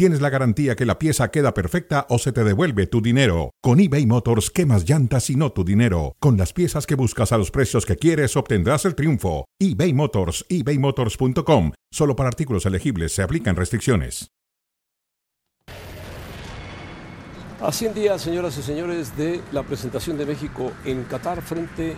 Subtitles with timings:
[0.00, 3.50] tienes la garantía que la pieza queda perfecta o se te devuelve tu dinero.
[3.60, 6.16] Con eBay Motors quemas llantas y no tu dinero.
[6.20, 9.44] Con las piezas que buscas a los precios que quieres obtendrás el triunfo.
[9.58, 11.72] eBay Motors, ebaymotors.com.
[11.92, 14.30] Solo para artículos elegibles se aplican restricciones.
[17.60, 21.94] A 100 días, señoras y señores, de la presentación de México en Qatar frente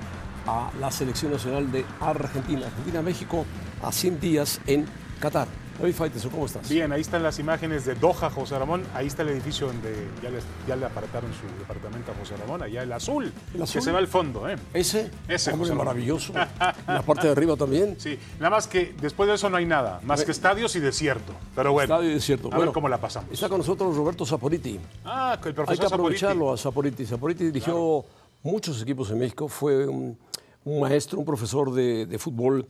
[0.48, 2.66] a la selección nacional de Argentina.
[2.66, 3.46] Argentina-México
[3.80, 4.86] a 100 días en
[5.20, 5.61] Qatar.
[5.82, 6.68] David Faiteson, ¿cómo estás?
[6.68, 8.84] Bien, ahí están las imágenes de Doha, José Ramón.
[8.94, 9.92] Ahí está el edificio donde
[10.22, 12.62] ya le, ya le apartaron su departamento a José Ramón.
[12.62, 13.80] Allá el azul, ¿El azul?
[13.80, 14.48] que se va al fondo.
[14.48, 14.54] ¿eh?
[14.72, 15.10] ¿Ese?
[15.26, 16.32] Ese, Hombre, José maravilloso.
[16.86, 17.96] la parte de arriba también.
[17.98, 21.32] Sí, nada más que después de eso no hay nada, más que estadios y desierto.
[21.56, 22.46] Pero bueno, Estadio y desierto.
[22.46, 23.32] a Bueno, ver cómo la pasamos.
[23.32, 24.78] Está con nosotros Roberto Saporiti.
[25.04, 25.94] Ah, el Hay que profesor Saporiti.
[25.94, 27.04] aprovecharlo a Saporiti.
[27.06, 28.04] Saporiti dirigió
[28.44, 29.48] muchos equipos en México.
[29.48, 30.16] Fue un,
[30.64, 32.68] un maestro, un profesor de, de fútbol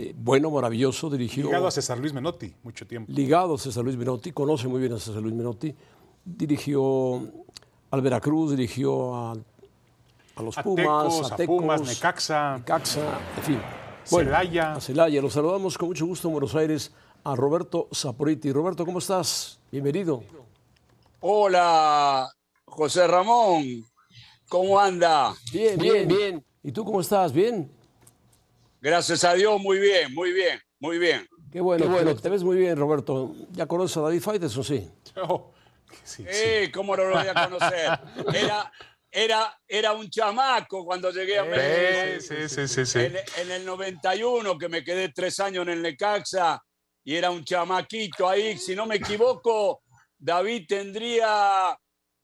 [0.00, 1.10] eh, bueno, maravilloso.
[1.10, 3.12] Dirigió Ligado a César Luis Menotti, mucho tiempo.
[3.12, 5.74] ligado a César Luis Menotti, conoce muy bien a César Luis Menotti,
[6.24, 7.22] dirigió
[7.90, 9.32] al Veracruz, dirigió a,
[10.36, 12.58] a los A Pumas, Tecos, a Tecos, Pumas, Necaxa.
[12.58, 13.60] Necaxa, en fin.
[14.04, 14.72] Celaya.
[14.74, 15.20] A Celaya.
[15.22, 18.50] Los saludamos con mucho gusto en Buenos Aires a Roberto Saporiti.
[18.52, 19.60] Roberto, ¿cómo estás?
[19.70, 20.22] Bienvenido.
[21.20, 22.32] Hola,
[22.64, 23.84] José Ramón.
[24.48, 25.34] ¿Cómo anda?
[25.52, 26.44] Bien, bien, bien.
[26.62, 27.32] ¿Y tú cómo estás?
[27.32, 27.70] ¿Bien?
[28.80, 31.28] Gracias a Dios, muy bien, muy bien, muy bien.
[31.52, 32.16] Qué bueno, qué bueno.
[32.16, 33.34] Te ves muy bien, Roberto.
[33.50, 34.64] ¿Ya conoces a David Faitelson?
[34.64, 34.90] Sí.
[35.16, 35.52] Oh,
[36.04, 36.24] sí, sí.
[36.26, 37.90] Eh, ¿Cómo no lo voy a conocer?
[38.34, 38.72] Era,
[39.10, 42.20] era, era un chamaco cuando llegué a México.
[42.20, 42.98] Sí, sí, sí, sí, sí.
[43.00, 46.62] En, en el 91, que me quedé tres años en el Necaxa
[47.02, 48.56] y era un chamaquito ahí.
[48.56, 49.82] Si no me equivoco,
[50.16, 51.76] David tendría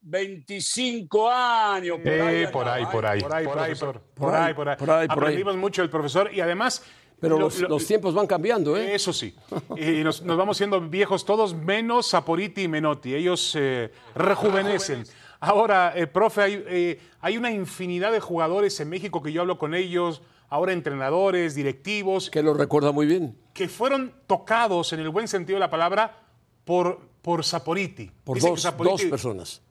[0.08, 1.98] 25 años.
[2.02, 4.54] Por ahí, Eh, por ahí, por ahí, por ahí, por ahí, por, ahí, por ahí.
[4.54, 5.06] Por ahí, por ahí.
[5.10, 6.82] Aprendimos mucho del profesor y además.
[7.18, 8.94] Pero lo- los, lo- los tiempos van cambiando, ¿eh?
[8.94, 9.34] Eso sí.
[9.76, 13.14] Y nos, nos vamos siendo viejos todos, menos Saporiti y Menotti.
[13.14, 15.04] Ellos eh, rejuvenecen.
[15.40, 19.56] Ahora, eh, profe, hay, eh, hay una infinidad de jugadores en México que yo hablo
[19.58, 23.36] con ellos, ahora entrenadores, directivos, Que lo recuerda muy bien.
[23.54, 26.18] que fueron tocados, en el buen sentido de la palabra,
[26.64, 28.10] por, por Saporiti.
[28.24, 29.62] Por dos, dos personas.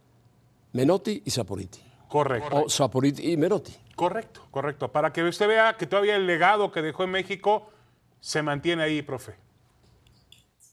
[0.75, 1.79] Menotti y Saporiti.
[2.09, 2.63] Correcto.
[2.65, 3.73] O Saporiti y Menotti.
[3.95, 4.91] Correcto, correcto.
[4.91, 7.69] Para que usted vea que todavía el legado que dejó en México
[8.19, 9.35] se mantiene ahí, profe.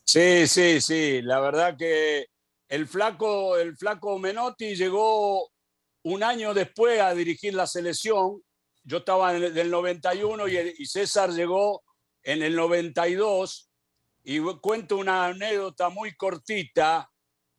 [0.05, 1.23] Sí, sí, sí.
[1.23, 2.27] La verdad que
[2.69, 5.49] el flaco, el flaco Menotti llegó
[6.05, 8.43] un año después a dirigir la selección.
[8.83, 11.83] Yo estaba en el del 91 y, el- y César llegó
[12.25, 13.71] en el 92.
[14.25, 17.09] Y cuento una anécdota muy cortita.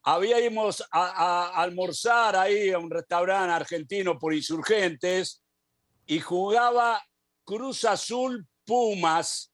[0.06, 1.06] Habíamos a,
[1.52, 5.42] a- almorzar ahí a un restaurante argentino por insurgentes
[6.06, 7.02] y jugaba
[7.46, 9.52] Cruz Azul Pumas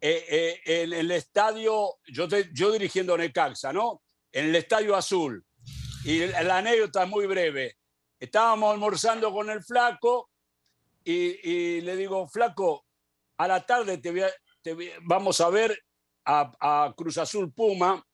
[0.00, 4.02] eh, eh, en el estadio, yo, te- yo dirigiendo Necaxa, ¿no?
[4.32, 5.44] En el estadio azul.
[6.04, 7.76] Y la anécdota es muy breve.
[8.20, 10.30] Estábamos almorzando con el flaco
[11.04, 12.84] y, le digo, flaco,
[13.38, 14.12] a la tarde te
[15.02, 15.76] vamos a ver
[16.24, 18.04] a Cruz Azul Puma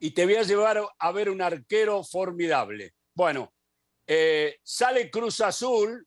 [0.00, 2.94] y te voy a llevar a ver un arquero formidable.
[3.14, 3.52] Bueno,
[4.06, 6.06] eh, sale Cruz Azul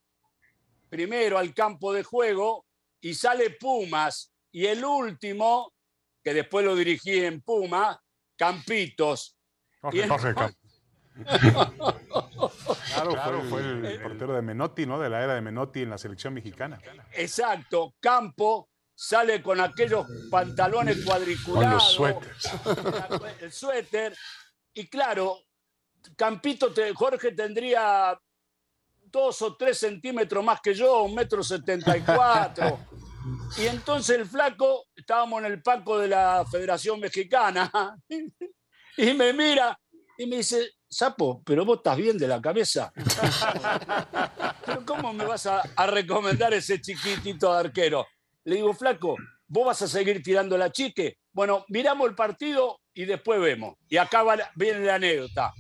[0.89, 2.65] primero al campo de juego
[2.99, 5.73] y sale Pumas y el último,
[6.23, 8.01] que después lo dirigí en Puma,
[8.37, 9.37] Campitos.
[9.81, 10.55] Jorge, Y el- Jorge Camp-
[13.11, 14.99] Claro, fue, el, el portero de Menotti, ¿no?
[14.99, 16.79] De la era de Menotti en la selección mexicana.
[17.13, 18.69] Exacto, Campo
[19.03, 21.73] sale con aquellos pantalones Con cuadriculados.
[21.73, 22.49] los suéteres.
[23.41, 24.15] el suéter.
[24.75, 25.39] Y claro,
[26.15, 28.15] Campito, te- Jorge tendría
[29.05, 32.79] dos o tres centímetros más que yo, un metro setenta y cuatro.
[33.57, 37.71] Y entonces el flaco, estábamos en el palco de la Federación Mexicana,
[38.97, 39.79] y me mira
[40.17, 42.91] y me dice, Sapo, pero vos estás bien de la cabeza.
[44.65, 48.05] pero ¿cómo me vas a, a recomendar ese chiquitito de arquero?
[48.43, 49.15] Le digo, flaco,
[49.47, 51.17] ¿vos vas a seguir tirando la chique?
[51.31, 53.75] Bueno, miramos el partido y después vemos.
[53.87, 55.53] Y acá va viene la anécdota.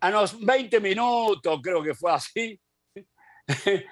[0.00, 2.60] A los 20 minutos, creo que fue así,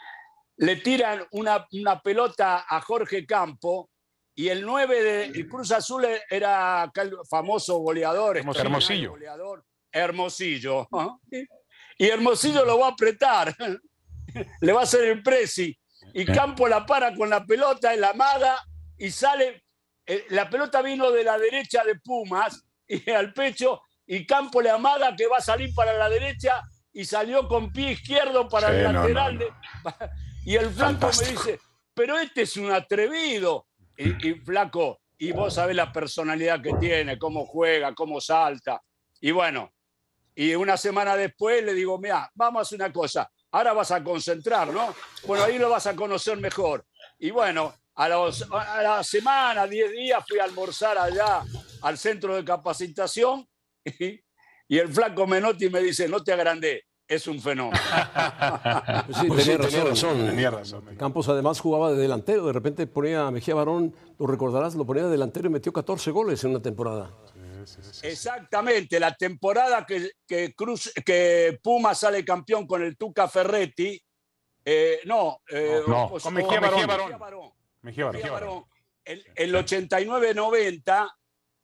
[0.56, 3.90] le tiran una, una pelota a Jorge Campo
[4.34, 6.90] y el 9 de el Cruz Azul era
[7.28, 8.38] famoso goleador.
[8.38, 8.62] Hermosillo.
[8.62, 10.88] extraordinario goleador, Hermosillo.
[11.98, 13.54] Y Hermosillo lo va a apretar.
[14.62, 15.78] Le va a hacer el presi.
[16.12, 18.58] Y Campo la para con la pelota en la maga
[18.98, 19.64] y sale
[20.06, 24.70] eh, la pelota vino de la derecha de Pumas y al pecho y Campo le
[24.70, 26.62] amaga que va a salir para la derecha
[26.92, 29.38] y salió con pie izquierdo para el lateral.
[30.44, 31.60] y el flaco me dice,
[31.94, 33.68] pero este es un atrevido.
[33.96, 38.82] Y, flaco, y vos sabés la personalidad que tiene, cómo juega, cómo salta.
[39.20, 39.72] Y bueno,
[40.34, 44.02] y una semana después le digo, mira, vamos a hacer una cosa, ahora vas a
[44.02, 44.94] concentrar, ¿no?
[45.26, 46.84] Bueno, ahí lo vas a conocer mejor.
[47.18, 51.42] Y bueno, a, a la semana, 10 días, fui a almorzar allá
[51.82, 53.46] al centro de capacitación
[53.84, 54.20] y,
[54.68, 57.76] el flaco Menotti me dice, no te agrandé, es un fenómeno.
[59.20, 63.30] sí, pues tenía, razón, tenía, razón, Campos además jugaba de delantero, de repente ponía a
[63.32, 67.10] Mejía Barón, lo recordarás, lo ponía de delantero y metió 14 goles en una temporada.
[68.02, 74.00] Exactamente, la temporada que, que, Cruz, que Puma sale campeón con el Tuca Ferretti,
[74.64, 77.52] eh, no, eh, con Mejía, Barón.
[77.82, 78.64] Mejía Barón.
[79.04, 81.12] El, el 89-90,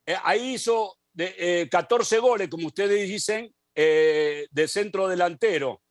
[0.06, 5.82] eh, ahí hizo de, 14 goles, como ustedes dicen, de centro delantero.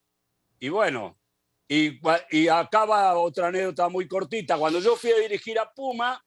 [0.60, 1.20] Y bueno,
[1.68, 2.00] y,
[2.32, 4.58] y acaba otra anécdota muy cortita.
[4.58, 6.22] Cuando yo fui a dirigir a Puma,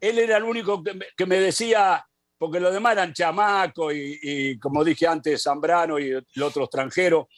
[0.00, 0.82] él era el único
[1.16, 2.04] que me decía,
[2.40, 7.28] porque los demás eran Chamaco y, como dije antes, Zambrano y el otro extranjero.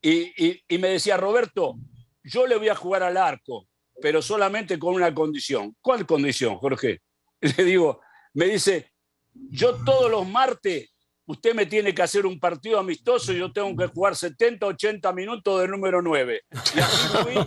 [0.00, 1.74] Y, me decía, Roberto,
[2.22, 3.66] yo le voy a jugar al arco,
[4.00, 5.74] pero solamente con una condición.
[5.80, 7.02] ¿Cuál condición, Jorge?
[7.40, 8.00] Le digo,
[8.34, 8.92] me dice,
[9.32, 10.88] yo todos los martes,
[11.26, 15.12] usted me tiene que hacer un partido amistoso y yo tengo que jugar 70, 80
[15.14, 16.42] minutos de número 9.
[16.52, 17.38] Y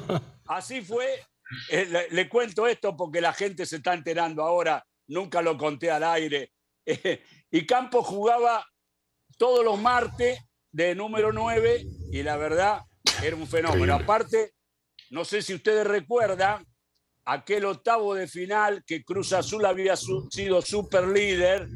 [0.47, 1.05] así, fue.
[1.69, 6.03] Eh, le cuento esto porque la gente se está enterando ahora, nunca lo conté al
[6.03, 6.51] aire
[7.51, 8.65] y Campos jugaba
[9.37, 10.39] todos los martes
[10.71, 12.81] de número 9 y la verdad
[13.23, 13.95] era un fenómeno.
[13.95, 14.53] Aparte,
[15.09, 16.65] no sé si ustedes recuerdan
[17.25, 21.67] aquel octavo de final que Cruz Azul había sido super líder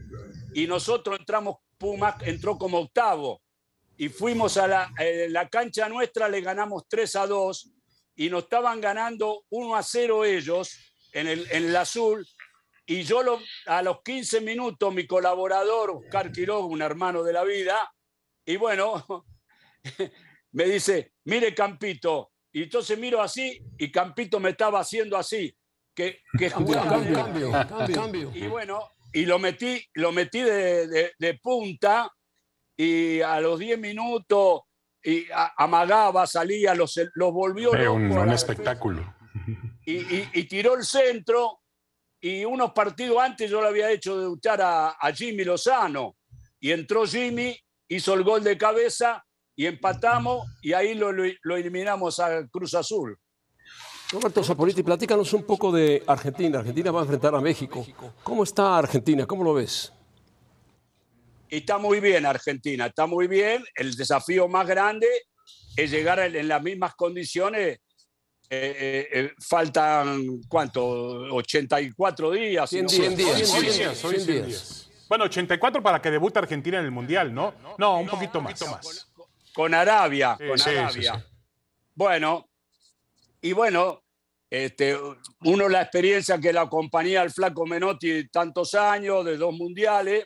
[0.54, 3.42] y nosotros entramos, Pumas entró como octavo
[3.98, 7.72] y fuimos a la, eh, la cancha nuestra, le ganamos 3 a 2
[8.16, 10.78] y nos estaban ganando 1 a 0 ellos
[11.14, 12.26] en el, en el azul
[12.92, 13.22] y yo
[13.68, 17.90] a los 15 minutos, mi colaborador, Oscar Quiroga, un hermano de la vida,
[18.46, 19.26] y bueno,
[20.52, 25.56] me dice, mire Campito, y entonces miro así, y Campito me estaba haciendo así,
[25.96, 27.52] que, que cambio,
[27.94, 32.12] cambio, Y bueno, y lo metí, lo metí de, punta,
[32.76, 34.64] y a los 10 minutos
[35.02, 37.72] y amagaba, salía, los, los volvió.
[37.72, 39.16] un, un espectáculo.
[39.86, 41.61] Y, y, tiró el centro
[42.22, 46.16] y unos partidos antes yo le había hecho debutar a, Jimmy Lozano
[46.60, 47.58] y entró Jimmy,
[47.90, 49.26] hizo el gol de cabeza
[49.56, 51.10] y empatamos y ahí lo,
[51.56, 53.18] eliminamos a Cruz Azul.
[54.12, 56.60] Roberto Zapoliti, platícanos un poco de Argentina.
[56.60, 57.86] Argentina va a enfrentar a México.
[58.24, 59.26] ¿Cómo está Argentina?
[59.26, 59.92] ¿Cómo lo ves?
[61.50, 63.64] Está muy bien Argentina, está muy bien.
[63.74, 65.08] El desafío más grande
[65.76, 67.80] es llegar en las mismas condiciones
[68.54, 70.84] eh, eh, faltan, ¿cuánto?
[70.84, 72.70] 84 días.
[72.70, 73.50] 100 días.
[73.50, 74.90] 100 días.
[75.08, 77.54] Bueno, 84 para que debute Argentina en el Mundial, ¿no?
[77.78, 78.60] No, un poquito más.
[79.54, 80.38] Con, Arabia.
[80.38, 81.26] con Arabia.
[81.96, 82.50] Bueno,
[83.42, 84.04] y bueno,
[84.50, 84.98] este,
[85.46, 90.26] uno la experiencia que la acompaña al flaco Menotti tantos años, de dos mundiales,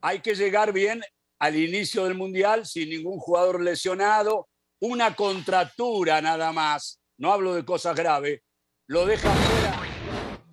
[0.00, 1.02] hay que llegar bien
[1.38, 4.48] al inicio del mundial sin ningún jugador lesionado,
[4.80, 8.40] una contractura nada más, no hablo de cosas graves,
[8.86, 9.80] lo deja fuera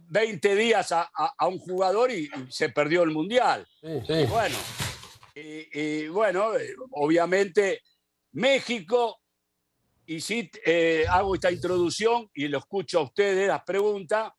[0.09, 1.09] 20 días a,
[1.47, 3.67] un jugador y, se perdió el Mundial.
[3.81, 4.57] Bueno,
[5.35, 7.81] y, bueno, eh, obviamente
[8.33, 9.19] México,
[10.05, 14.31] y si eh, hago esta introducción y lo escucho a ustedes, las preguntas,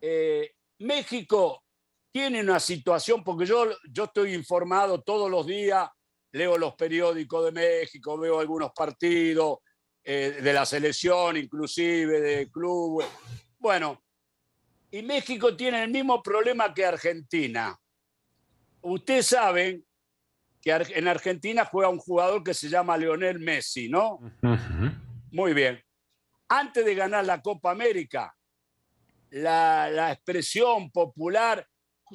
[0.00, 1.62] eh, México
[2.10, 5.88] tiene una situación, porque yo, yo estoy informado todos los días
[6.32, 9.58] leo los periódicos de México, veo algunos partidos
[10.02, 13.06] eh, de la selección, inclusive de clubes.
[13.58, 14.02] Bueno,
[14.90, 17.78] y México tiene el mismo problema que Argentina.
[18.80, 19.84] Ustedes saben
[20.60, 24.18] que en Argentina juega un jugador que se llama Leonel Messi, ¿no?
[25.30, 25.82] Muy bien.
[26.48, 28.34] Antes de ganar la Copa América,
[29.30, 31.66] la, la expresión popular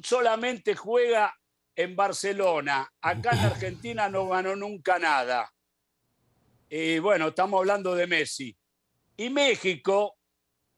[0.02, 1.37] solamente juega
[1.78, 2.92] en Barcelona.
[3.00, 5.48] Acá en Argentina no ganó nunca nada.
[6.68, 8.56] Y bueno, estamos hablando de Messi.
[9.16, 10.18] Y México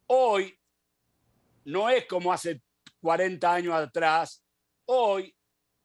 [0.09, 0.54] hoy
[1.64, 2.61] no es como hace
[3.00, 4.45] 40 años atrás.
[4.85, 5.35] Hoy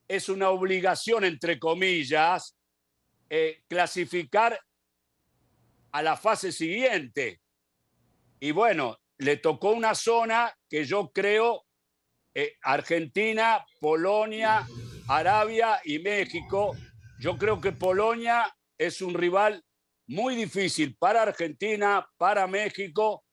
[0.05, 2.57] es una obligación, entre comillas,
[3.29, 4.59] eh, clasificar
[5.93, 7.39] a la fase siguiente.
[8.41, 11.65] Y bueno, le tocó una zona que yo creo
[12.33, 14.67] eh, Argentina, Polonia,
[15.07, 16.75] Arabia y México.
[17.19, 18.45] Yo creo que Polonia
[18.77, 19.63] es un rival
[20.07, 23.23] muy difícil para Argentina, para México.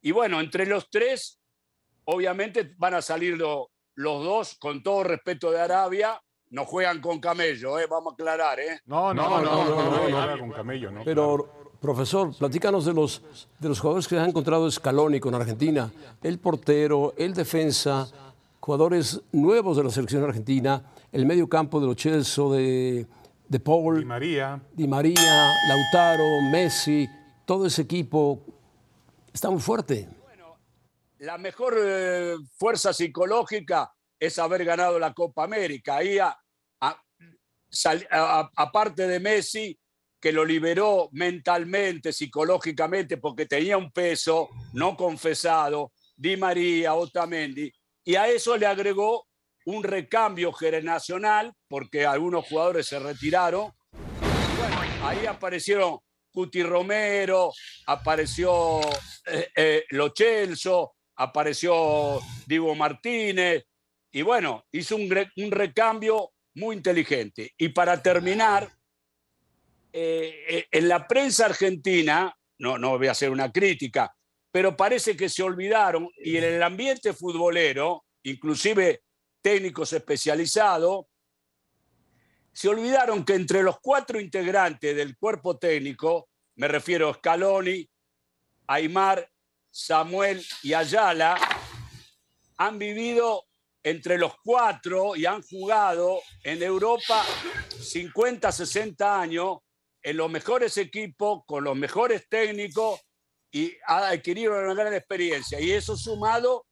[0.00, 1.40] Y bueno, entre los tres,
[2.04, 3.68] obviamente van a salir los
[4.24, 6.20] dos, con todo respeto de Arabia,
[6.50, 7.86] no juegan con camello, ¿eh?
[7.88, 8.60] vamos a aclarar.
[8.60, 8.80] ¿eh?
[8.84, 11.02] No, no, no, no, no, con camello, no.
[11.02, 11.48] Pero,
[11.80, 13.22] profesor, platícanos de los,
[13.58, 15.90] de los jugadores que han encontrado Scaloni con Argentina.
[16.22, 18.06] El portero, el defensa,
[18.60, 23.06] jugadores nuevos de la selección argentina, el medio campo de los Chelsea, de,
[23.46, 24.00] de Paul.
[24.00, 24.60] Di María.
[24.72, 27.06] Di María, Lautaro, Messi,
[27.44, 28.42] todo ese equipo
[29.32, 30.08] está muy fuerte.
[30.22, 30.58] Bueno,
[31.18, 35.96] la mejor eh, fuerza psicológica es haber ganado la Copa América.
[35.96, 36.18] Ahí
[38.56, 39.78] aparte de Messi,
[40.18, 47.72] que lo liberó mentalmente, psicológicamente, porque tenía un peso no confesado, Di María, Otamendi,
[48.04, 49.26] y a eso le agregó
[49.66, 53.72] un recambio generacional, porque algunos jugadores se retiraron.
[53.90, 55.98] bueno, ahí aparecieron
[56.32, 57.52] Cuti Romero,
[57.86, 58.80] apareció
[59.26, 59.84] eh, eh,
[61.16, 63.64] apareció Diego Martínez,
[64.12, 67.52] y bueno, hizo un, un recambio muy inteligente.
[67.56, 68.70] Y para terminar,
[69.92, 74.14] eh, eh, en la prensa argentina, no, no voy a hacer una crítica,
[74.50, 79.02] pero parece que se olvidaron y en el ambiente futbolero, inclusive
[79.42, 81.06] técnicos especializados,
[82.52, 87.88] se olvidaron que entre los cuatro integrantes del cuerpo técnico, me refiero a Scaloni,
[88.66, 89.28] Aymar,
[89.70, 91.36] Samuel y Ayala,
[92.58, 93.46] han vivido
[93.82, 97.24] entre los cuatro y han jugado en Europa
[97.80, 99.58] 50, 60 años
[100.02, 103.00] en los mejores equipos, con los mejores técnicos
[103.50, 105.60] y ha adquirido una gran experiencia.
[105.60, 106.66] Y eso sumado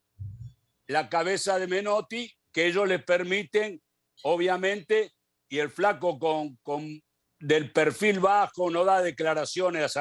[0.86, 3.80] la cabeza de Menotti, que ellos le permiten,
[4.22, 5.12] obviamente,
[5.48, 7.00] y el flaco con, con
[7.38, 9.94] del perfil bajo no da declaraciones,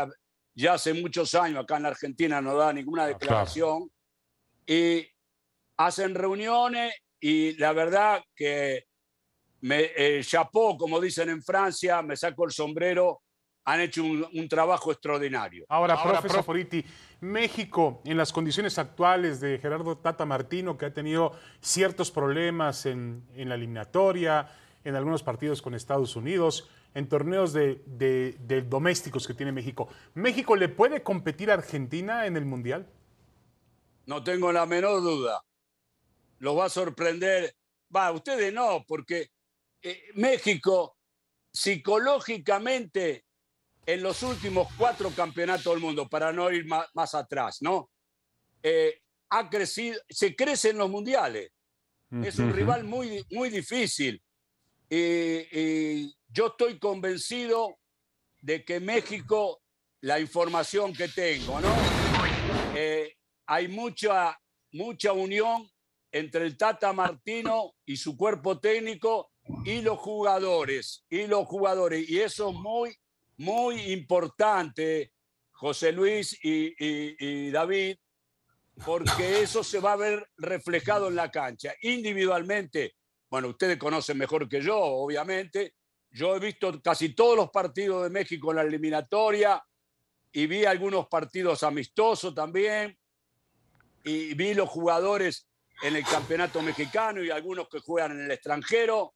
[0.53, 3.89] ya hace muchos años acá en Argentina no da ninguna ah, declaración.
[4.67, 5.07] Y
[5.77, 8.85] hacen reuniones y la verdad que
[9.61, 13.21] me eh, chapó, como dicen en Francia, me saco el sombrero,
[13.71, 15.65] han hecho un, trabajo extraordinario.
[15.69, 16.85] Ahora, Ahora profe
[17.21, 23.23] México, en las condiciones actuales de Gerardo Tata Martino, que ha tenido ciertos problemas en,
[23.35, 24.51] la eliminatoria,
[24.83, 30.55] en algunos partidos con Estados Unidos, en torneos de, de domésticos que tiene México, ¿México
[30.55, 32.87] le puede competir a Argentina en el Mundial?
[34.05, 35.43] No tengo la menor duda
[36.39, 37.55] los va a sorprender.
[37.95, 39.31] Va, ustedes no, porque
[39.81, 40.97] eh, México
[41.51, 43.25] psicológicamente
[43.89, 47.89] en los últimos cuatro campeonatos del mundo, para no ir más, atrás, ¿no?
[48.61, 51.51] Eh, ha crecido, se crece en los mundiales.
[52.23, 54.21] Es un rival muy, muy difícil.
[54.87, 57.79] Y, yo estoy convencido
[58.41, 59.59] de que México,
[60.01, 61.75] la información que tengo, ¿no?
[62.75, 63.15] Eh,
[63.47, 64.39] hay mucha,
[64.71, 65.67] mucha unión
[66.11, 69.31] entre el Tata Martino y su cuerpo técnico
[69.65, 72.07] y los jugadores, y los jugadores.
[72.07, 72.95] Y eso es muy,
[73.39, 75.13] muy importante,
[75.51, 77.97] José Luis y, David,
[78.85, 81.73] porque eso se va a ver reflejado en la cancha.
[81.81, 82.95] Individualmente,
[83.29, 85.75] bueno, ustedes conocen mejor que yo, obviamente.
[86.11, 89.63] Yo he visto casi todos los partidos de México en la eliminatoria
[90.33, 92.97] y vi algunos partidos amistosos también.
[94.03, 95.47] Y vi los jugadores
[95.81, 99.13] en el campeonato mexicano y algunos que juegan en el extranjero.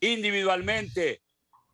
[0.00, 1.22] Individualmente,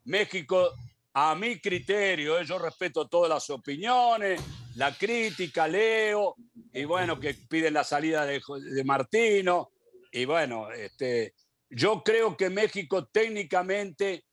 [0.05, 0.75] México,
[1.19, 4.39] a mi criterio, eh, yo respeto todas las opiniones,
[4.75, 6.37] la crítica, leo,
[6.75, 8.41] y bueno, que piden la salida de,
[8.85, 9.71] Martino.
[10.13, 11.35] Y bueno, este,
[11.71, 14.25] yo creo que México técnicamente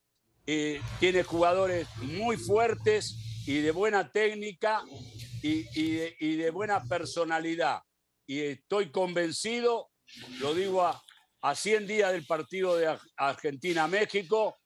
[0.45, 4.83] eh, tiene jugadores muy fuertes y de buena técnica
[5.41, 7.79] y, y de buena personalidad.
[8.27, 9.89] Y estoy convencido
[10.39, 11.01] lo digo a,
[11.41, 14.57] a 100 días del partido de Argentina-México,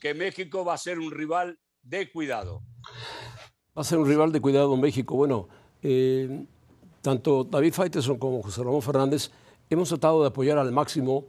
[0.00, 2.62] que México va a ser un rival de cuidado.
[3.76, 5.16] Va a ser un rival de cuidado México.
[5.16, 5.48] Bueno,
[5.82, 6.44] eh,
[7.02, 9.30] tanto David Faiteson como José Ramón Fernández
[9.70, 11.24] hemos tratado de apoyar al máximo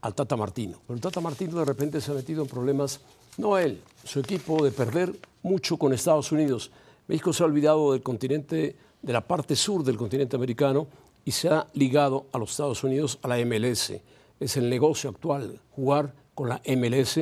[0.00, 0.80] al Tata Martino.
[0.86, 3.00] Pero el Tata Martino de repente se ha metido en problemas,
[3.38, 6.70] no él, su equipo, de perder mucho con Estados Unidos.
[7.08, 10.86] México se ha olvidado del continente, de la parte sur del continente americano
[11.24, 13.92] y se ha ligado a los Estados Unidos a la MLS.
[14.40, 17.20] Es el negocio actual jugar con la MLS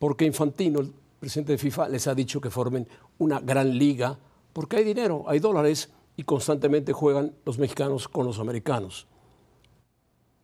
[0.00, 2.88] porque Infantino, el presidente de FIFA, les ha dicho que formen
[3.18, 4.18] una gran liga
[4.52, 9.06] porque hay dinero, hay dólares y constantemente juegan los mexicanos con los americanos.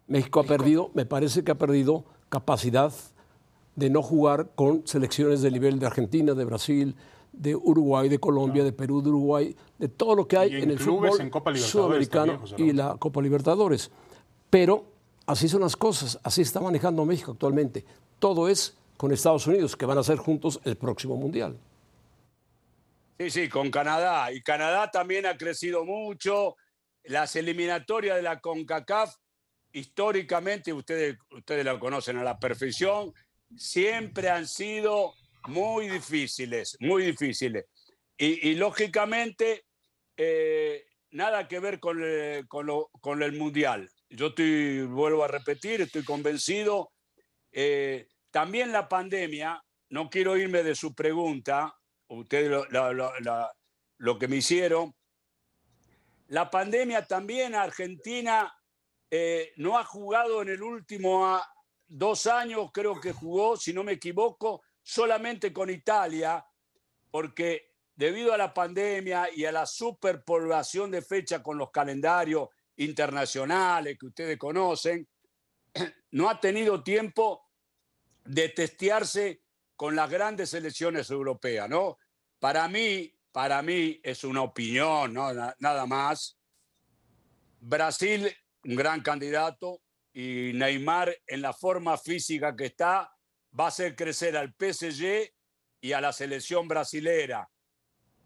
[0.06, 2.92] México ha perdido, me parece que ha perdido capacidad
[3.74, 6.94] de no jugar con selecciones de nivel de Argentina, de Brasil,
[7.32, 10.78] de Uruguay, de Colombia, de Perú, de Uruguay, de todo lo que hay en, el
[10.78, 11.12] fútbol
[11.56, 13.90] sudamericano y la Copa Libertadores.
[14.50, 14.84] Pero
[15.24, 17.86] así son las cosas, así está manejando México actualmente.
[18.18, 21.58] Todo es con Estados Unidos, que van a ser juntos el próximo Mundial.
[23.18, 24.30] Sí, sí, con Canadá.
[24.32, 26.56] Y Canadá también ha crecido mucho.
[27.04, 29.14] Las eliminatorias de la CONCACAF,
[29.72, 33.14] históricamente, ustedes, ustedes la conocen a la perfección,
[33.56, 35.14] siempre han sido
[35.46, 37.66] muy difíciles, muy difíciles.
[38.18, 39.64] Y, lógicamente,
[40.16, 43.90] eh, nada que ver con el, con, el Mundial.
[44.08, 46.92] Yo estoy, vuelvo a repetir, estoy convencido.
[47.52, 51.74] Eh, también la pandemia, no quiero irme de su pregunta,
[52.08, 54.94] ustedes lo, que me hicieron,
[56.26, 58.54] la pandemia también Argentina
[59.10, 61.40] eh, no ha jugado en el último
[61.86, 66.44] dos años, creo que jugó, si no me equivoco, solamente con Italia,
[67.10, 73.96] porque debido a la pandemia y a la superpoblación de fecha con los calendarios internacionales
[73.98, 75.08] que ustedes conocen,
[76.10, 77.45] no ha tenido tiempo
[78.26, 79.42] de testearse
[79.76, 81.98] con las grandes selecciones europeas, ¿no?
[82.38, 85.14] Para mí, para mí es una opinión.
[85.14, 86.38] Nada más.
[87.60, 89.82] Brasil, un gran candidato,
[90.16, 93.12] y Neymar en la forma física que está,
[93.58, 95.30] va a hacer crecer al PSG
[95.82, 97.50] y a la selección brasilera.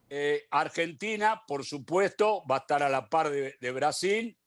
[0.08, 4.38] Eh, Argentina, por supuesto, va a estar a la par de, de Brasil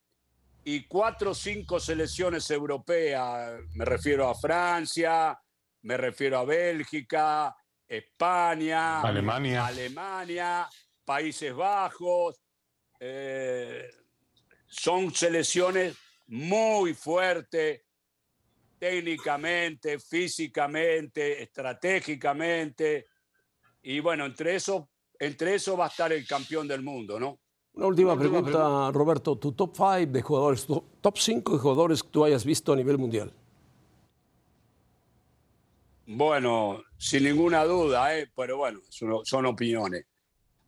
[0.63, 5.37] y cuatro o cinco selecciones europeas, me refiero a Francia,
[5.83, 7.55] me refiero a Bélgica,
[7.87, 10.69] España, Alemania, Alemania
[11.05, 12.41] Países Bajos.
[12.99, 13.89] Eh,
[14.65, 15.95] son selecciones
[16.27, 17.81] muy fuertes
[18.79, 23.07] técnicamente, físicamente, estratégicamente.
[23.81, 27.39] Y bueno, entre eso, entre eso va a estar el campeón del mundo, ¿no?
[27.73, 29.37] Una última, pregunta, Roberto.
[29.37, 32.75] Tu top 5 de jugadores, tu top 5 de jugadores que tú hayas visto a
[32.75, 33.33] nivel mundial.
[36.05, 38.29] Bueno, sin ninguna duda, ¿eh?
[38.35, 40.05] pero bueno, son, opiniones.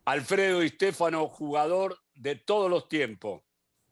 [0.05, 3.41] Alfredo y Stefano, jugador de todos los tiempos.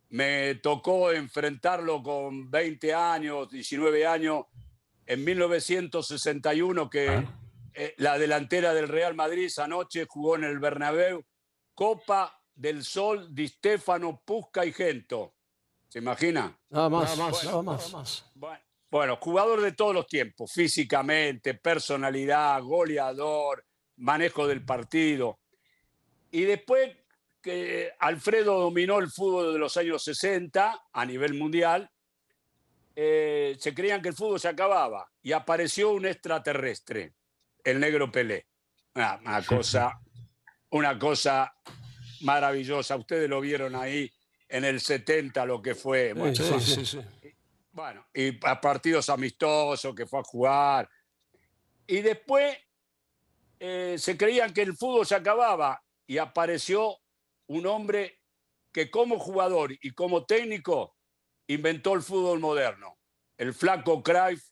[0.09, 4.45] Me tocó enfrentarlo con 20 años, 19 años,
[5.05, 7.39] en 1961, que ah.
[7.73, 11.25] eh, la delantera del Real Madrid esa noche jugó en el Bernabéu,
[11.73, 15.33] Copa del Sol de Stefano, Pusca y Gento.
[15.89, 16.57] ¿Se imagina?
[16.69, 17.43] Nada más, nada más.
[17.43, 18.31] Nada más.
[18.35, 18.59] Bueno,
[18.93, 23.65] bueno, jugador de todos los tiempos, físicamente, personalidad, goleador,
[23.97, 25.39] manejo del partido.
[26.29, 26.95] Y después
[27.41, 31.89] que Alfredo dominó el fútbol de los años 60 a nivel mundial,
[32.95, 37.15] eh, se creían que el fútbol se acababa y apareció un extraterrestre,
[37.63, 38.45] el negro Pelé.
[38.93, 39.99] Una, cosa,
[40.69, 41.51] una cosa
[42.21, 42.95] maravillosa.
[42.95, 44.13] Ustedes lo vieron ahí
[44.47, 46.13] en el 70 lo que fue.
[46.35, 46.99] sí, sí,
[47.73, 50.89] bueno, y a partidos amistosos que fue a jugar.
[51.85, 52.55] Y después
[53.59, 56.97] eh, se creían que el fútbol se acababa y apareció
[57.47, 58.21] un hombre
[58.71, 60.95] que como jugador y como técnico
[61.47, 62.97] inventó el fútbol moderno,
[63.37, 64.43] el flaco Cruyff,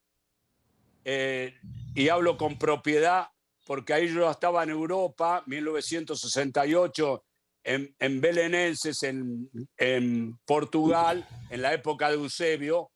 [1.06, 1.58] eh,
[1.96, 3.30] y hablo con propiedad
[3.66, 7.24] porque ahí yo estaba en Europa, 1968,
[7.64, 12.91] en, en Belenenses, en, en Portugal, en la época de Eusebio,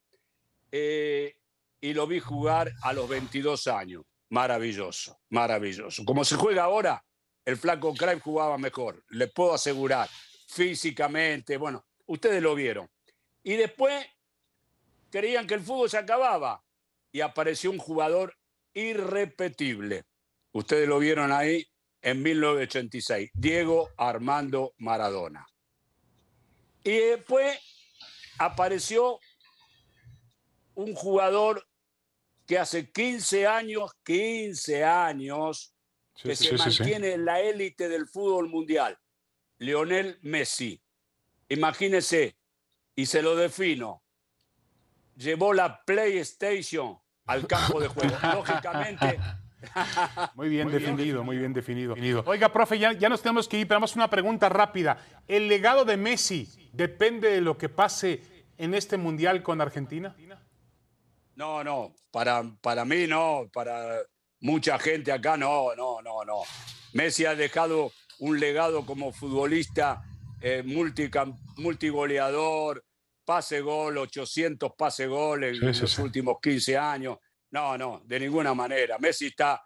[0.78, 1.38] eh,
[1.80, 4.04] y lo vi jugar a los 22 años.
[4.30, 6.04] Maravilloso, maravilloso.
[6.04, 7.02] Como se juega ahora,
[7.46, 10.10] el flaco Cruyff jugaba mejor, le puedo asegurar,
[10.50, 12.90] físicamente, bueno, ustedes lo vieron.
[13.42, 14.06] Y después
[15.10, 16.62] creían que el fútbol se acababa
[17.10, 18.36] y apareció un jugador
[18.74, 20.04] irrepetible.
[20.52, 21.66] Ustedes lo vieron ahí
[22.02, 25.48] en 1986, Diego Armando Maradona.
[26.84, 27.58] Y después
[28.40, 29.20] apareció
[30.76, 31.68] un jugador
[32.46, 35.74] que hace 15 años, 15 años,
[36.16, 38.98] que se mantiene en la élite del fútbol mundial,
[39.58, 40.82] Lionel Messi.
[41.50, 42.38] Imagínese,
[42.96, 44.04] y se lo defino,
[45.16, 48.16] llevó la PlayStation al campo de juego.
[48.34, 49.20] Lógicamente.
[50.36, 51.96] Muy bien definido, muy bien definido.
[52.28, 55.00] Oiga, profe, ya, ya nos tenemos que ir, pero vamos a una pregunta rápida.
[55.28, 58.22] ¿El legado de Messi depende de lo que pase
[58.60, 60.16] en este mundial con Argentina?
[61.36, 64.02] No, no, para, para mí no, para
[64.40, 66.44] mucha gente acá no, no, no, no.
[66.94, 70.02] Messi ha dejado un legado como futbolista
[70.42, 70.64] eh,
[71.58, 72.86] multigoleador,
[73.26, 77.18] pase gol, 800 pase gol en, los últimos 15 años.
[77.52, 78.98] No, no, de ninguna manera.
[78.98, 79.62] Messi está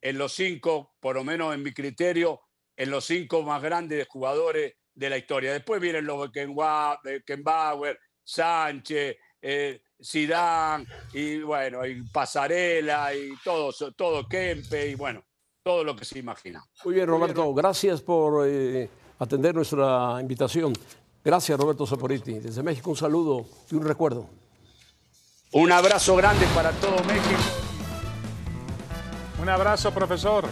[0.00, 2.40] en los cinco, por lo menos en mi criterio,
[2.76, 5.52] en los cinco más grandes jugadores de la historia.
[5.52, 14.90] Después vienen los Beckenbauer, Sánchez, eh, Zidane, y bueno, y Pasarela, y todo, todo Kempe,
[14.90, 15.22] y bueno,
[15.62, 16.64] todo lo que se imagina.
[16.84, 18.88] Muy bien, Roberto, gracias por eh,
[19.18, 20.72] atender nuestra invitación.
[21.24, 22.40] Gracias, Roberto Saporiti.
[22.40, 24.28] Desde México, un saludo y un recuerdo.
[25.52, 27.40] Un abrazo grande para todo México.
[29.40, 30.46] Un abrazo, profesor.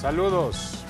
[0.00, 0.80] Saludos.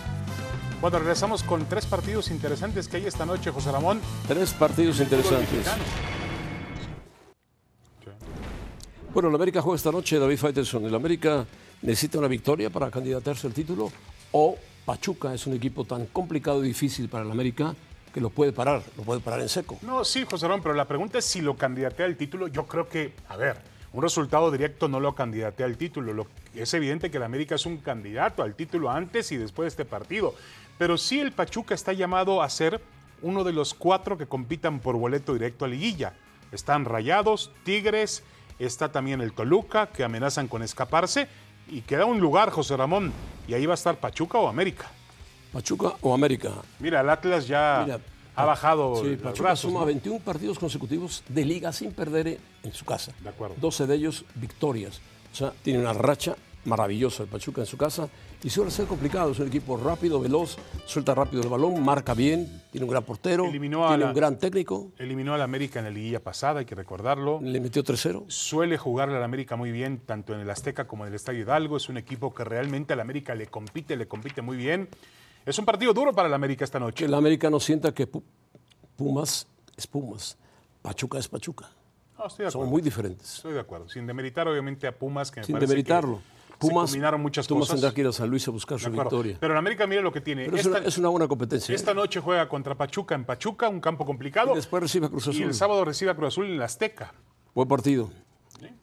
[0.80, 4.00] Bueno, regresamos con tres partidos interesantes que hay esta noche, José Ramón.
[4.26, 5.66] Tres partidos interesantes.
[9.12, 10.84] Bueno, el América juega esta noche, David Faitelson.
[10.84, 11.44] ¿El América
[11.82, 13.90] necesita una victoria para candidatarse al título?
[14.30, 17.74] ¿O Pachuca es un equipo tan complicado y difícil para el América
[18.14, 19.78] que lo puede parar, lo puede parar en seco.
[19.82, 22.48] No, sí, José Ramón, pero la pregunta es si lo candidatea al título.
[22.48, 23.56] Yo creo que, a ver,
[23.92, 26.12] un resultado directo no lo candidatea al título.
[26.12, 29.68] Lo, es evidente que el América es un candidato al título antes y después de
[29.68, 30.34] este partido.
[30.78, 32.80] Pero sí el Pachuca está llamado a ser
[33.22, 36.14] uno de los cuatro que compitan por boleto directo a liguilla.
[36.52, 38.24] Están Rayados, Tigres,
[38.66, 41.28] está también el Toluca, que amenazan con escaparse.
[41.68, 43.12] Y queda un lugar, José Ramón,
[43.46, 44.90] y ahí va a estar Pachuca o América.
[45.52, 46.50] Pachuca o América.
[46.78, 48.00] Mira, el Atlas ya
[48.34, 53.12] ha bajado sí, Pachuca suma 21 partidos consecutivos de liga sin perder en su casa.
[53.20, 53.56] De acuerdo.
[53.60, 55.00] 12 de ellos victorias.
[55.32, 58.08] O sea, tiene una racha maravillosa el Pachuca en su casa
[58.42, 59.32] y suele ser complicado.
[59.32, 63.44] Es un equipo rápido, veloz, suelta rápido el balón, marca bien, tiene un gran portero,
[63.50, 64.92] tiene un gran técnico.
[64.98, 67.40] Eliminó al América en la liguilla pasada, hay que recordarlo.
[67.42, 68.24] Le metió 3-0.
[68.28, 71.76] Suele jugarle al América muy bien, tanto en el Azteca como en el Estadio Hidalgo.
[71.76, 74.88] Es un equipo que realmente al América le compite, le compite muy bien.
[75.44, 76.96] Es un partido duro para el América esta noche.
[76.96, 78.08] Que el América no sienta que
[78.96, 80.36] Pumas es Pumas,
[80.82, 81.70] Pachuca es Pachuca.
[82.50, 83.36] Son muy diferentes.
[83.36, 83.88] Estoy de acuerdo.
[83.88, 86.18] Sin demeritar, obviamente, a Pumas, que me Sin parece demeritarlo.
[86.18, 87.76] Que Pumas, se combinaron muchas Pumas cosas.
[87.80, 89.38] tendrá que ir a San Luis a buscar su victoria.
[89.40, 90.44] Pero el América, mire lo que tiene.
[90.44, 91.74] Pero esta, es, una, buena competencia.
[91.74, 91.94] Esta ¿eh?
[91.94, 94.52] noche juega contra Pachuca en Pachuca, un campo complicado.
[94.52, 95.40] Y después recibe a Cruz Azul.
[95.40, 97.14] Y el sábado recibe a Cruz Azul en la Azteca.
[97.54, 98.10] Buen partido.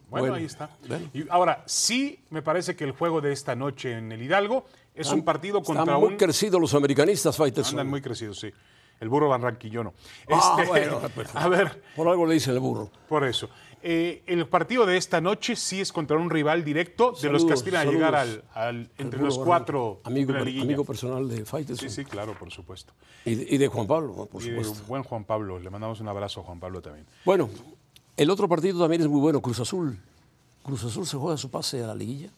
[0.10, 0.72] Bueno, ahí está.
[1.13, 5.12] Y ahora, sí me parece que el juego de esta noche en el Hidalgo es
[5.12, 7.70] un partido contra Están muy crecidos los americanistas, Fighters.
[7.70, 8.52] Andan muy crecidos, sí.
[9.00, 9.94] El burro barranquillano.
[10.32, 11.00] Ah, este, bueno,
[11.36, 11.84] a ver.
[11.96, 12.90] Por algo le dice el burro.
[13.08, 13.48] Por eso.
[13.84, 17.54] Eh, el partido de esta noche sí es contra un rival directo de los que
[17.54, 20.02] aspiran a llegar al, entre los cuatro.
[20.04, 21.80] Amigo, amigo personal de Fighters.
[21.80, 22.94] Sí, sí, claro, por supuesto.
[23.24, 24.84] Y de, Juan Pablo, por y supuesto.
[24.88, 25.60] buen Juan Pablo.
[25.60, 27.06] Le mandamos un abrazo a Juan Pablo también.
[27.24, 27.50] Bueno,
[28.16, 30.00] el otro partido también es muy bueno, Cruz Azul.
[30.63, 32.30] Cruz Azul se juega su pase a la liguilla.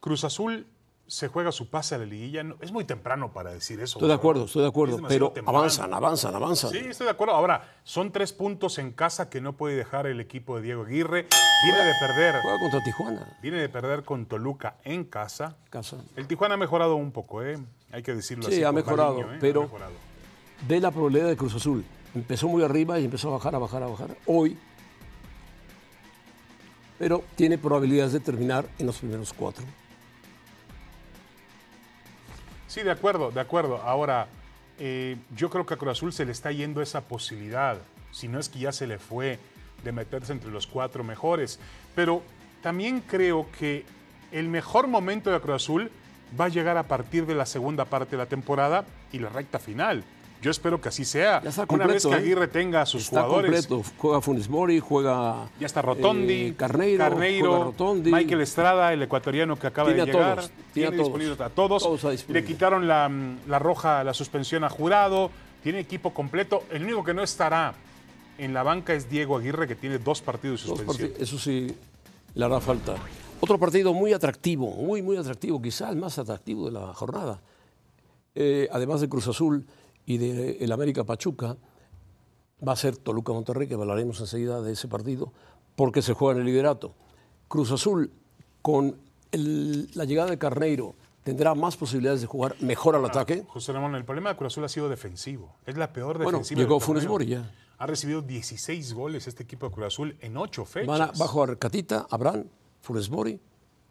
[0.00, 0.66] Cruz Azul
[1.08, 2.44] se juega su pase a la liguilla.
[2.60, 3.98] es muy temprano para decir eso.
[3.98, 6.70] Estoy de acuerdo, estoy de acuerdo, pero avanzan, avanzan, avanzan.
[6.70, 7.34] Sí, estoy de acuerdo.
[7.34, 11.26] Ahora, son tres puntos en casa que no puede dejar el equipo de Diego Aguirre.
[11.64, 12.40] Viene de perder.
[12.42, 13.38] Juega contra Tijuana.
[13.42, 15.56] Viene de perder con Toluca en casa.
[15.70, 15.96] casa.
[16.14, 17.58] El Tijuana ha mejorado un poco, ¿eh?
[17.90, 18.56] hay que decirlo así.
[18.56, 19.38] Sí, ha mejorado, ¿eh?
[19.40, 19.68] pero
[20.68, 21.84] de la probabilidad de Cruz Azul.
[22.14, 24.16] Empezó muy arriba y empezó a bajar, a bajar, a bajar.
[24.26, 24.58] Hoy
[26.98, 29.64] pero tiene probabilidades de terminar en los primeros cuatro.
[32.68, 33.78] Sí, de acuerdo, de acuerdo.
[33.78, 34.28] Ahora,
[34.78, 37.78] eh, yo creo que a Cruz Azul se le está yendo esa posibilidad,
[38.12, 39.38] si no es que ya se le fue,
[39.82, 41.58] de meterse entre los cuatro mejores.
[41.94, 42.22] Pero
[42.62, 43.86] también creo que
[44.32, 45.90] el mejor momento de Cruz Azul
[46.38, 49.58] va a llegar a partir de la segunda parte de la temporada y la recta
[49.58, 50.04] final.
[50.40, 51.42] Yo espero que así sea.
[51.68, 52.16] Una vez que ¿eh?
[52.16, 53.66] Aguirre tenga a sus está jugadores.
[53.66, 53.90] Completo.
[53.98, 55.48] Juega Funes Mori, juega.
[55.58, 58.12] Ya está Rotondi, eh, Carneiro, Carneiro Rotondi.
[58.12, 60.36] Michael Estrada, el ecuatoriano que acaba de llegar.
[60.36, 61.88] Todos, tiene, tiene disponible a todos.
[62.28, 63.10] Le quitaron la,
[63.48, 65.30] la, roja, la suspensión a jurado.
[65.62, 66.62] Tiene equipo completo.
[66.70, 67.74] El único que no estará
[68.38, 71.12] en la banca es Diego Aguirre, que tiene dos partidos de suspensión.
[71.18, 71.74] Eso sí
[72.34, 72.94] le hará falta.
[73.40, 77.40] Otro partido muy atractivo, muy, muy atractivo, quizá el más atractivo de la jornada.
[78.34, 79.66] Eh, además de Cruz Azul
[80.08, 81.58] y de el América Pachuca
[82.66, 85.34] va a ser Toluca Monterrey, que hablaremos enseguida de ese partido,
[85.76, 86.94] porque se juega en el liderato.
[87.46, 88.10] Cruz Azul,
[88.62, 88.98] con
[89.32, 90.94] la llegada de Carneiro,
[91.24, 93.44] tendrá más posibilidades de jugar mejor al ataque.
[93.48, 95.56] José Ramón, el problema de Cruz Azul ha sido defensivo.
[95.66, 96.56] Es la peor defensiva.
[96.56, 97.52] Bueno, llegó Funes Mori ya.
[97.76, 100.88] Ha recibido 16 goles este equipo de Cruz Azul en 8 fechas.
[100.88, 102.46] Van a, va a jugar Catita, Abraham,
[102.80, 103.38] Funes Mori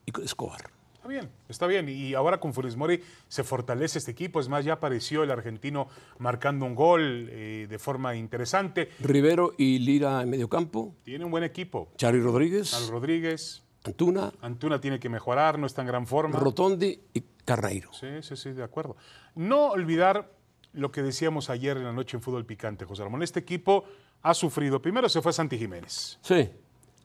[0.03, 0.76] y Escobar
[1.07, 1.89] bien, está bien.
[1.89, 4.39] Y ahora con Funes Mori se fortalece este equipo.
[4.39, 5.87] Es más, ya apareció el argentino
[6.19, 8.89] marcando un gol eh, de forma interesante.
[8.99, 10.95] Rivero y Lira en medio campo.
[11.03, 11.91] Tiene un buen equipo.
[11.97, 12.71] Chari Rodríguez.
[12.71, 13.63] Chari Rodríguez.
[13.83, 14.33] Antuna.
[14.41, 16.37] Antuna tiene que mejorar, no está en gran forma.
[16.37, 17.91] Rotondi y Carreiro.
[17.93, 18.97] Sí, sí, sí, de acuerdo.
[19.35, 20.29] No olvidar
[20.73, 23.23] lo que decíamos ayer en la noche en Fútbol Picante, José Ramón.
[23.23, 23.85] Este equipo
[24.21, 24.81] ha sufrido.
[24.81, 26.49] Primero se fue Santi Jiménez, Sí,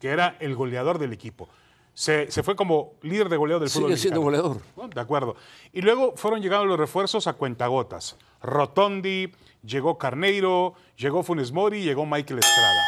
[0.00, 1.48] que era el goleador del equipo.
[1.94, 4.58] Se, se fue como líder de goleo del fútbol sigue siendo goleador.
[4.74, 5.36] Bueno, de acuerdo.
[5.72, 8.16] Y luego fueron llegando los refuerzos a cuentagotas.
[8.42, 9.30] Rotondi,
[9.62, 12.82] llegó Carneiro, llegó Funes Mori, llegó Michael Estrada.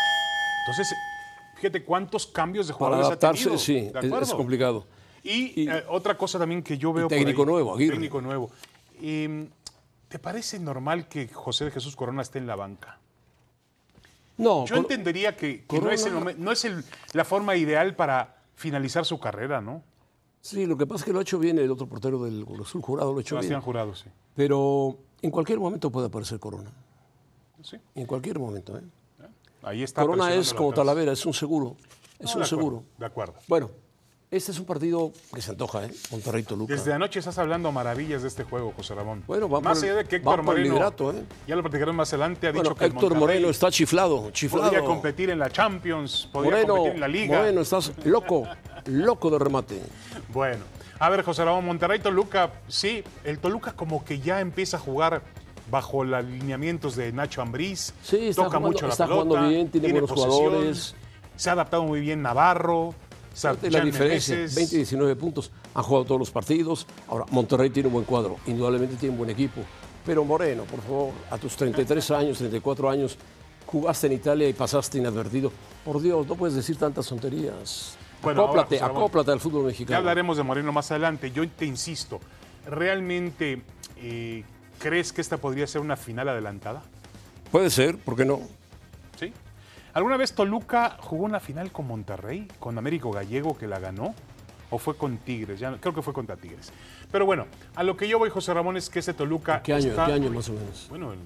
[0.66, 0.94] Entonces,
[1.56, 3.58] fíjate cuántos cambios de Para jugadores ha adaptarse, tenido.
[3.58, 4.20] sí, ¿de es, acuerdo?
[4.22, 4.86] es complicado.
[5.22, 7.08] Y, Y- eh, otra cosa también que yo veo.
[7.08, 7.92] por técnico ahí, nuevo, Aguirre.
[7.92, 8.50] Técnico nuevo.
[9.00, 9.26] Y,
[10.08, 12.98] ¿Te parece normal que José de Jesús Corona esté en la banca?
[14.36, 17.56] No, Yo entendería que, que no es, el Corona- momen- no es el- la forma
[17.56, 19.82] ideal para finalizar su carrera, ¿no?
[20.40, 22.68] sí, lo que pasa es que lo ha hecho bien el otro portero del Cruz
[22.68, 23.64] Azul, Jurado, lo ha hecho Sebastián bien.
[23.64, 24.10] Jurado, sí.
[24.34, 26.70] Pero en cualquier momento puede aparecer Corona.
[27.62, 28.76] Sí, En cualquier momento.
[28.76, 28.82] ¿eh?
[29.62, 30.02] Ahí está.
[30.02, 30.72] Corona es como.
[30.74, 31.76] Talavera, es un seguro.
[32.18, 32.84] Es No, un de acuerdo, seguro.
[32.98, 33.34] De acuerdo.
[33.48, 33.70] Bueno,
[34.36, 35.90] este es un partido que se antoja, ¿eh?
[36.10, 36.74] Monterrey Toluca.
[36.74, 39.22] Desde anoche estás hablando maravillas de este juego, José Ramón.
[39.26, 41.22] Bueno, va Más por el- allá de que Héctor el Moreno, liderato, ¿eh?
[41.46, 44.30] ya lo platicaremos más adelante, ha Bueno, dicho que el Héctor Monterrey Moreno está chiflado,
[44.32, 44.64] chiflado.
[44.70, 47.38] podría competir en la Champions, podría Moreno, competir en la Liga.
[47.38, 48.44] Moreno, estás loco,
[48.86, 49.80] loco de remate.
[50.32, 50.64] Bueno,
[50.98, 55.22] a ver, José Ramón, Monterrey, Toluca, sí, el Toluca como que ya empieza a jugar
[55.70, 57.94] bajo los lineamientos de Nacho Ambriz.
[58.02, 60.94] Sí, está toca jugando- mucho la está pelota, jugando bien, tiene buenos posesión, jugadores.
[61.36, 62.94] Se ha adaptado muy bien Navarro.
[63.42, 64.54] La diferencia, Meneses.
[64.54, 65.50] 20 y 19 puntos.
[65.74, 66.86] Han jugado todos los partidos.
[67.08, 68.36] Ahora, Monterrey tiene un buen cuadro.
[68.46, 69.60] Indudablemente tiene un buen equipo.
[70.06, 73.16] Pero Moreno, por favor, a tus 33 años, 34 años,
[73.66, 75.50] jugaste en Italia y pasaste inadvertido.
[75.84, 77.96] Por Dios, no puedes decir tantas tonterías.
[78.22, 79.98] Bueno, ahora, acóplate, José acóplate al fútbol Ya mexicano.
[79.98, 81.30] hablaremos de Moreno más adelante.
[81.30, 82.20] Yo te insisto,
[82.66, 83.62] ¿realmente
[83.98, 84.44] eh,
[84.78, 86.82] crees que esta podría ser una final adelantada?
[87.50, 88.40] Puede ser, ¿por qué no?
[89.94, 94.14] ¿Alguna vez Toluca jugó una final con Monterrey, con Américo Gallego que la ganó?
[94.70, 95.61] ¿O fue con Tigres?
[95.61, 96.72] Ya, creo que fue contra Tigres.
[97.12, 99.62] Pero bueno, a lo que yo voy, José Ramón, es que ese Toluca.
[99.62, 100.87] ¿Qué año, está- ¿Qué año más o menos?
[100.90, 101.20] Bueno, el-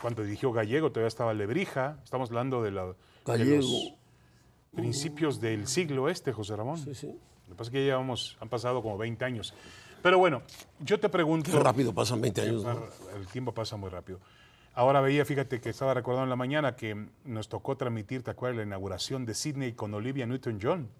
[0.00, 1.98] cuando dirigió Gallego todavía estaba Lebrija.
[2.04, 3.56] Estamos hablando de, la, de Gallego.
[3.62, 3.94] los
[4.74, 6.76] principios del siglo este, José Ramón.
[6.78, 7.06] Sí, sí.
[7.48, 9.54] Lo que pasa es que ya llevamos, han pasado como 20 años.
[10.02, 10.42] Pero bueno,
[10.80, 11.50] yo te pregunto.
[11.50, 12.62] Qué rápido pasan 20 años.
[12.62, 12.84] ¿no?
[13.16, 14.20] El tiempo pasa muy rápido.
[14.76, 18.58] Ahora veía, fíjate que estaba recordando en la mañana que nos tocó transmitir, ¿te acuerdas?
[18.58, 20.90] La inauguración de Sydney con Olivia Newton-John,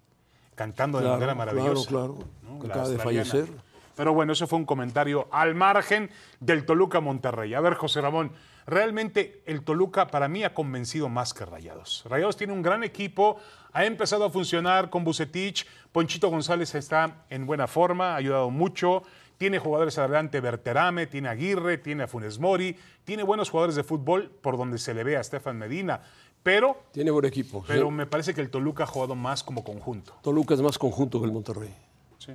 [0.55, 1.87] cantando de manera maravillosa.
[1.87, 2.59] claro, claro, ¿no?
[2.59, 3.47] que acaba de fallecer.
[3.95, 6.09] Pero bueno, eso fue un comentario al margen
[6.39, 7.53] del Toluca Monterrey.
[7.53, 8.31] A ver, José Ramón,
[8.65, 12.03] realmente el Toluca para mí ha convencido más que Rayados.
[12.09, 13.37] Rayados tiene un gran equipo,
[13.73, 19.03] ha empezado a funcionar con Bucetich, Ponchito González está en buena forma, ha ayudado mucho,
[19.37, 24.29] tiene jugadores adelante, Berterame, tiene Aguirre, tiene a Funes Mori, tiene buenos jugadores de fútbol
[24.41, 26.01] por donde se le ve a Estefan Medina,
[26.43, 27.59] pero, Tiene buen equipo.
[27.61, 27.65] sí.
[27.67, 30.13] pero me parece que el Toluca ha jugado más como conjunto.
[30.21, 31.73] Toluca es más conjunto que el Monterrey.
[32.17, 32.31] Sí.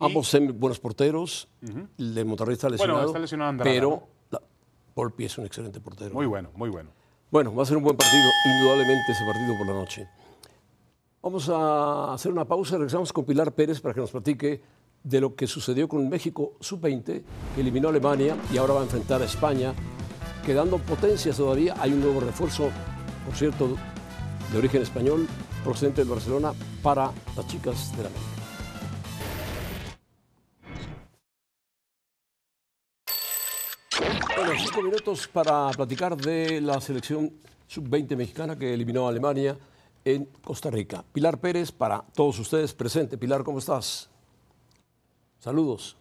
[0.00, 1.48] Ambos son buenos porteros.
[1.98, 3.06] El de Monterrey está lesionado.
[3.06, 4.02] está lesionado Andrada, Pero ¿no?
[4.30, 4.42] la-
[4.94, 6.12] Volpi es un excelente portero.
[6.14, 6.90] Muy bueno, muy bueno.
[7.30, 10.08] Bueno, va a ser un buen partido, indudablemente ese partido por la noche.
[11.22, 14.60] Vamos a hacer una pausa, regresamos con Pilar Pérez para que nos platique
[15.04, 17.22] de lo que sucedió con México Sub-20,
[17.54, 19.74] que eliminó a Alemania y ahora va a enfrentar a España,
[20.44, 21.76] quedando potencias todavía.
[21.78, 22.70] Hay un nuevo refuerzo,
[23.26, 23.76] por cierto,
[24.50, 25.28] de origen español,
[25.62, 28.30] procedente del Barcelona, para las chicas de la América.
[34.36, 37.30] Bueno, cinco minutos para platicar de la selección
[37.66, 39.56] sub-20 mexicana que eliminó a Alemania
[40.04, 41.04] en Costa Rica.
[41.12, 43.16] Pilar Pérez, para todos ustedes presente.
[43.18, 44.10] Pilar, ¿cómo estás?
[45.44, 45.98] Saludos.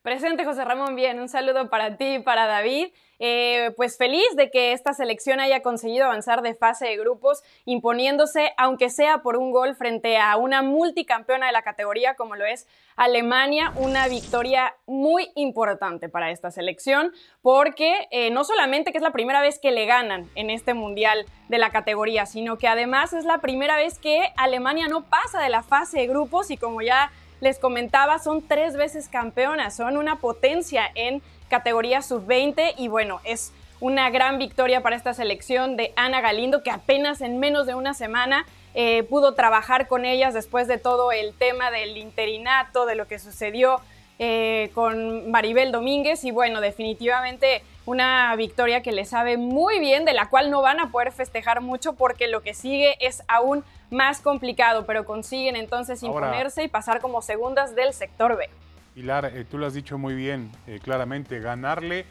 [0.00, 1.20] Presente, José Ramón, bien.
[1.20, 2.86] Un saludo para ti y para David.
[3.18, 8.54] Eh, pues feliz de que esta selección haya conseguido avanzar de fase de grupos, imponiéndose,
[8.56, 12.66] aunque sea por un gol, frente a una multicampeona de la categoría como lo es
[12.96, 13.74] Alemania.
[13.76, 19.42] Una victoria muy importante para esta selección, porque eh, no solamente que es la primera
[19.42, 23.42] vez que le ganan en este mundial de la categoría, sino que además es la
[23.42, 27.58] primera vez que Alemania no pasa de la fase de grupos y como ya les
[27.58, 34.10] comentaba, son tres veces campeonas, son una potencia en categoría sub-20 y bueno, es una
[34.10, 38.46] gran victoria para esta selección de Ana Galindo que apenas en menos de una semana
[38.74, 43.18] eh, pudo trabajar con ellas después de todo el tema del interinato, de lo que
[43.18, 43.80] sucedió
[44.18, 46.24] eh, con Maribel Domínguez.
[46.24, 50.78] Y bueno, definitivamente una victoria que le sabe muy bien, de la cual no van
[50.78, 56.02] a poder festejar mucho porque lo que sigue es aún más complicado, pero consiguen entonces
[56.02, 58.48] Ahora- imponerse y pasar como segundas del sector B.
[58.94, 62.04] Pilar, eh, tú lo has dicho muy bien, eh, claramente, ganarle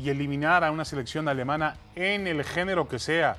[0.00, 3.36] y eliminar a una selección alemana en el género que sea,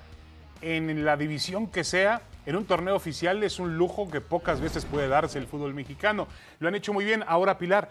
[0.62, 4.86] en la división que sea, en un torneo oficial es un lujo que pocas veces
[4.86, 6.28] puede darse el fútbol mexicano.
[6.60, 7.24] Lo han hecho muy bien.
[7.28, 7.90] Ahora, Pilar,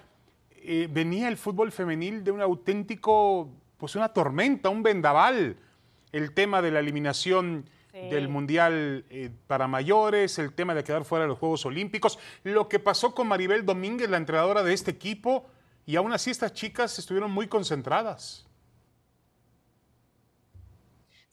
[0.63, 5.57] eh, venía el fútbol femenil de un auténtico, pues una tormenta, un vendaval.
[6.13, 11.25] El tema de la eliminación del Mundial eh, para mayores, el tema de quedar fuera
[11.25, 15.47] de los Juegos Olímpicos, lo que pasó con Maribel Domínguez, la entrenadora de este equipo,
[15.87, 18.47] y aún así estas chicas estuvieron muy concentradas.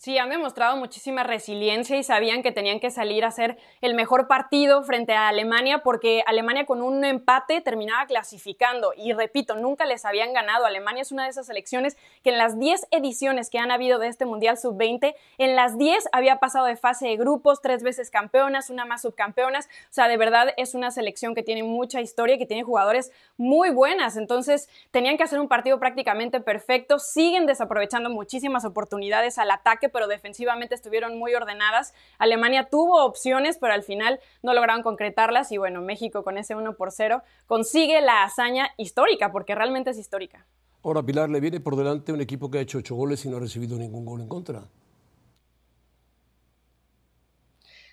[0.01, 4.27] Sí, han demostrado muchísima resiliencia y sabían que tenían que salir a hacer el mejor
[4.27, 8.93] partido frente a Alemania porque Alemania con un empate terminaba clasificando.
[8.97, 10.65] Y repito, nunca les habían ganado.
[10.65, 14.07] Alemania es una de esas selecciones que en las 10 ediciones que han habido de
[14.07, 18.71] este Mundial Sub-20, en las 10 había pasado de fase de grupos, tres veces campeonas,
[18.71, 19.67] una más subcampeonas.
[19.67, 23.11] O sea, de verdad es una selección que tiene mucha historia y que tiene jugadores
[23.37, 24.17] muy buenas.
[24.17, 26.97] Entonces, tenían que hacer un partido prácticamente perfecto.
[26.97, 31.93] Siguen desaprovechando muchísimas oportunidades al ataque pero defensivamente estuvieron muy ordenadas.
[32.17, 36.75] Alemania tuvo opciones, pero al final no lograron concretarlas y bueno, México con ese 1
[36.75, 40.45] por 0 consigue la hazaña histórica, porque realmente es histórica.
[40.83, 43.37] Ahora, Pilar, le viene por delante un equipo que ha hecho ocho goles y no
[43.37, 44.63] ha recibido ningún gol en contra.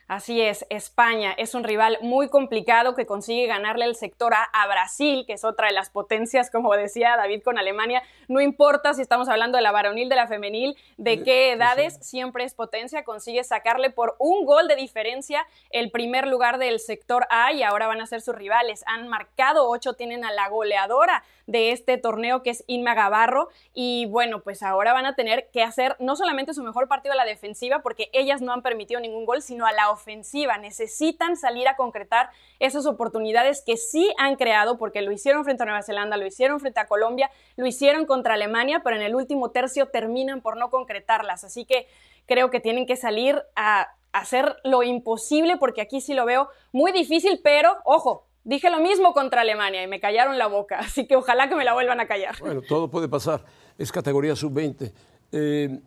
[0.08, 4.66] Así es, España es un rival muy complicado que consigue ganarle el sector A a
[4.66, 8.02] Brasil, que es otra de las potencias, como decía David con Alemania.
[8.26, 12.44] No importa si estamos hablando de la varonil, de la femenil, de qué edades, siempre
[12.44, 13.04] es potencia.
[13.04, 17.86] Consigue sacarle por un gol de diferencia el primer lugar del sector A y ahora
[17.86, 18.84] van a ser sus rivales.
[18.86, 24.06] Han marcado ocho, tienen a la goleadora de este torneo que es Inma Gavarro y
[24.06, 27.24] bueno, pues ahora van a tener que hacer no solamente su mejor partido a la
[27.24, 29.97] defensiva porque ellas no han permitido ningún gol, sino a la ofensiva.
[30.58, 35.66] Necesitan salir a concretar esas oportunidades que sí han creado porque lo hicieron frente a
[35.66, 39.50] Nueva Zelanda, lo hicieron frente a Colombia, lo hicieron contra Alemania, pero en el último
[39.50, 41.44] tercio terminan por no concretarlas.
[41.44, 41.86] Así que
[42.26, 46.92] creo que tienen que salir a hacer lo imposible porque aquí sí lo veo muy
[46.92, 51.16] difícil, pero ojo, Dije lo mismo contra Alemania y me callaron la boca, así que
[51.16, 52.34] ojalá que me la vuelvan a callar.
[52.40, 53.44] Bueno, todo puede pasar.
[53.76, 54.90] Es categoría sub-20.
[55.32, 55.78] Eh,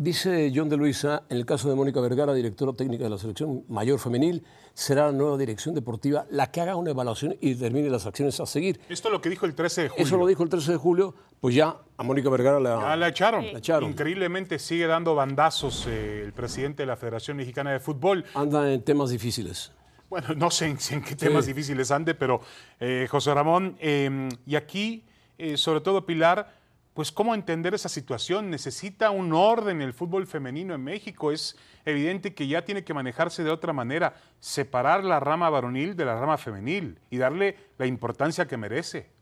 [0.00, 3.64] dice John de Luisa, en el caso de Mónica Vergara, directora técnica de la selección
[3.68, 8.06] mayor femenil, será la nueva dirección deportiva la que haga una evaluación y determine las
[8.06, 8.80] acciones a seguir.
[8.88, 10.06] Esto es lo que dijo el 13 de julio.
[10.06, 13.44] Eso lo dijo el 13 de julio, pues ya a Mónica Vergara la, la, echaron.
[13.84, 18.24] Increíblemente sigue dando bandazos eh, el presidente de la Federación Mexicana de Fútbol.
[18.34, 19.70] Anda en temas difíciles.
[20.08, 22.40] Bueno, no sé en, qué temas difíciles ande, pero
[22.80, 25.04] eh, José Ramón, em, y aquí,
[25.36, 26.59] eh, sobre todo Pilar,
[26.94, 28.50] pues cómo entender esa situación.
[28.50, 31.32] Necesita un orden el fútbol femenino en México.
[31.32, 36.04] Es evidente que ya tiene que manejarse de otra manera, separar la rama varonil de
[36.04, 39.19] la rama femenil y darle la importancia que merece.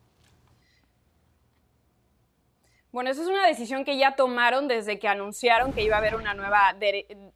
[2.91, 6.15] Bueno, esa es una decisión que ya tomaron desde que anunciaron que iba a haber
[6.15, 6.75] una nueva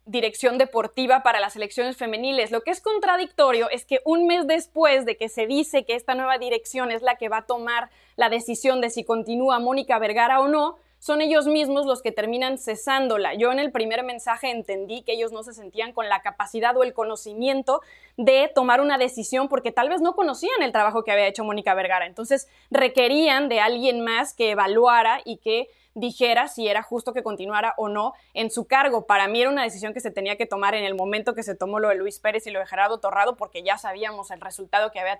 [0.04, 2.50] dirección deportiva para las elecciones femeniles.
[2.50, 6.16] Lo que es contradictorio es que un mes después de que se dice que esta
[6.16, 10.40] nueva dirección es la que va a tomar la decisión de si continúa Mónica Vergara
[10.40, 13.34] o no, son ellos mismos los que terminan cesándola.
[13.34, 16.82] Yo en el primer mensaje entendí que ellos no se sentían con la capacidad o
[16.82, 17.82] el conocimiento
[18.16, 21.74] de tomar una decisión porque tal vez no conocían el trabajo que había hecho Mónica
[21.74, 22.06] Vergara.
[22.06, 27.74] Entonces requerían de alguien más que evaluara y que dijera si era justo que continuara
[27.76, 29.06] o no en su cargo.
[29.06, 31.54] Para mí era una decisión que se tenía que tomar en el momento que se
[31.54, 34.90] tomó lo de Luis Pérez y lo de Gerardo Torrado, porque ya sabíamos el resultado
[34.90, 35.18] que había,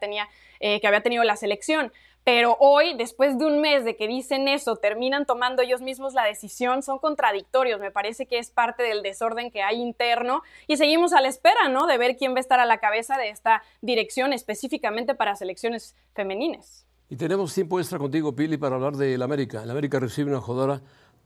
[0.61, 1.93] eh, que había tenido la selección.
[2.25, 6.25] Pero hoy, después de un mes de que dicen eso, terminan tomando ellos mismos la
[6.25, 7.81] decisión, son contradictorios.
[7.81, 11.69] Me parece que es parte del desorden que hay interno y seguimos a la espera,
[11.69, 11.87] ¿no?
[11.87, 15.95] De ver quién va a estar a la cabeza de esta dirección específicamente para selecciones
[16.15, 16.87] femeninas.
[17.09, 19.63] Y tenemos tiempo extra contigo, Pili, para hablar del América.
[19.63, 20.81] El América recibe una jugadora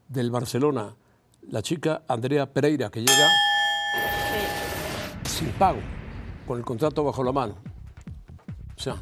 [0.08, 0.96] del Barcelona,
[1.48, 3.28] la chica Andrea Pereira, que llega
[5.24, 5.78] sin pago,
[6.46, 7.56] con el contrato bajo la mano.
[8.76, 8.96] O sea,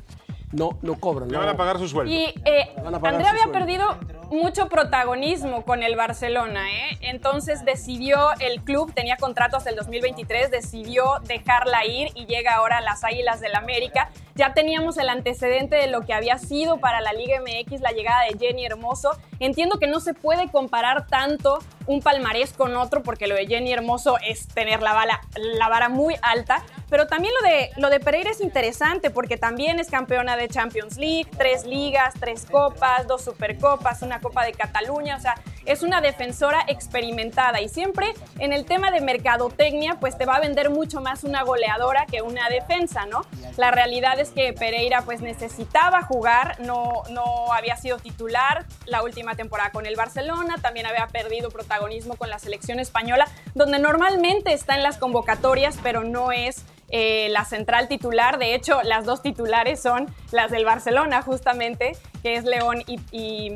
[0.52, 1.30] no, no cobran.
[1.30, 2.12] Le van a pagar su sueldo.
[2.12, 3.98] Y eh, Andrea había perdido
[4.30, 6.98] mucho protagonismo con el Barcelona, ¿eh?
[7.00, 12.78] Entonces decidió, el club tenía contrato hasta el 2023, decidió dejarla ir y llega ahora
[12.78, 14.10] a las Águilas del América.
[14.36, 18.24] Ya teníamos el antecedente de lo que había sido para la Liga MX la llegada
[18.24, 19.10] de Jenny Hermoso.
[19.40, 23.72] Entiendo que no se puede comparar tanto un palmarés con otro porque lo de Jenny
[23.72, 28.00] Hermoso es tener la, bala, la vara muy alta, pero también lo de, lo de
[28.00, 33.22] Pereira es interesante porque también es campeona de Champions League, tres ligas, tres copas, dos
[33.24, 35.34] supercopas, una Copa de Cataluña, o sea,
[35.64, 40.40] es una defensora experimentada y siempre en el tema de mercadotecnia, pues te va a
[40.40, 43.22] vender mucho más una goleadora que una defensa, ¿no?
[43.56, 49.34] La realidad es que Pereira pues necesitaba jugar, no, no había sido titular la última
[49.34, 54.74] temporada con el Barcelona, también había perdido protagonismo con la selección española, donde normalmente está
[54.74, 58.38] en las convocatorias, pero no es eh, la central titular.
[58.38, 63.50] De hecho, las dos titulares son las del Barcelona, justamente, que es León y,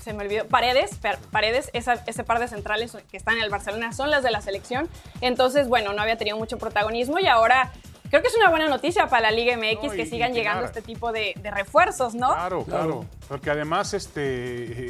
[0.00, 0.98] se me olvidó, Paredes,
[1.30, 4.88] Paredes, ese par de centrales que están en el Barcelona son las de la selección.
[5.20, 7.70] Entonces, bueno, no había tenido mucho protagonismo y ahora
[8.12, 11.12] creo que es una buena noticia para la Liga MX que sigan llegando este tipo
[11.12, 12.28] de, refuerzos, ¿no?
[12.28, 14.20] Claro, claro, porque además, este,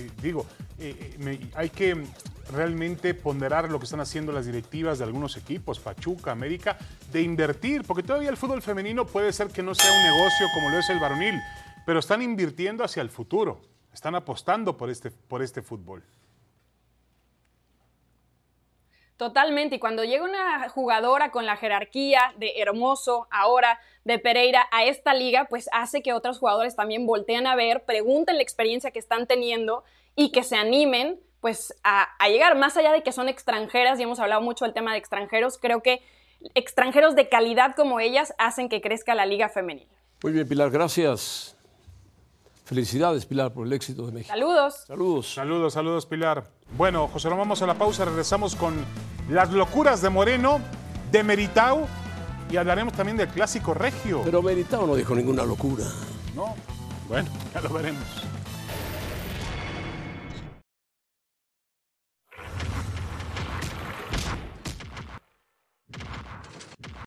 [0.07, 0.45] eh, digo,
[0.81, 2.05] eh, eh, hay que
[2.51, 6.77] realmente ponderar lo que están haciendo las directivas de algunos equipos, Pachuca, América,
[7.13, 10.71] de invertir, porque todavía el fútbol femenino puede ser que no sea un negocio como
[10.71, 11.41] lo es el varonil,
[11.87, 13.63] pero están invirtiendo hacia el futuro,
[13.95, 16.03] están apostando por este, por este fútbol.
[19.23, 24.85] Totalmente, y cuando llega una jugadora con la jerarquía de Hermoso, ahora de Pereira, a
[24.85, 28.99] esta liga, pues hace que otros jugadores también volteen a ver, pregunten la experiencia que
[28.99, 29.85] están teniendo
[30.17, 34.19] y que se animen pues a, llegar, más allá de que son extranjeras, y hemos
[34.19, 36.03] hablado mucho del tema de extranjeros, creo que
[36.57, 39.87] extranjeros de calidad como ellas hacen que crezca la liga femenil.
[40.25, 41.57] Muy bien, Pilar, gracias.
[42.65, 44.33] Felicidades, Pilar, por el éxito de México.
[44.33, 44.85] Saludos.
[44.85, 45.33] Saludos.
[45.33, 46.45] Saludos, saludos, Pilar.
[46.77, 48.75] Bueno, José, nos vamos a la pausa, regresamos con
[49.29, 50.59] las locuras de Moreno,
[51.11, 51.87] de Meritao,
[52.51, 54.23] y hablaremos también del clásico regio.
[54.25, 55.85] Pero Meritao no dijo ninguna locura.
[56.35, 56.55] No,
[57.09, 58.03] bueno, ya lo veremos.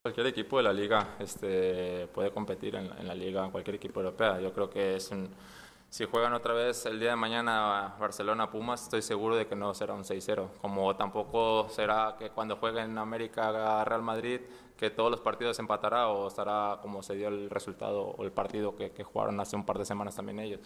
[0.03, 4.39] Cualquier equipo de la liga este, puede competir en, la liga, cualquier equipo europea.
[4.39, 5.28] Yo creo que es un,
[5.89, 9.93] si juegan otra vez el día de mañana Barcelona-Pumas, estoy seguro de que no será
[9.93, 10.49] un 6-0.
[10.61, 14.41] Como tampoco será que cuando jueguen América Real Madrid,
[14.77, 18.75] que todos los partidos empatará o estará como se dio el resultado o el partido
[18.75, 20.59] que, jugaron hace un par de semanas también ellos.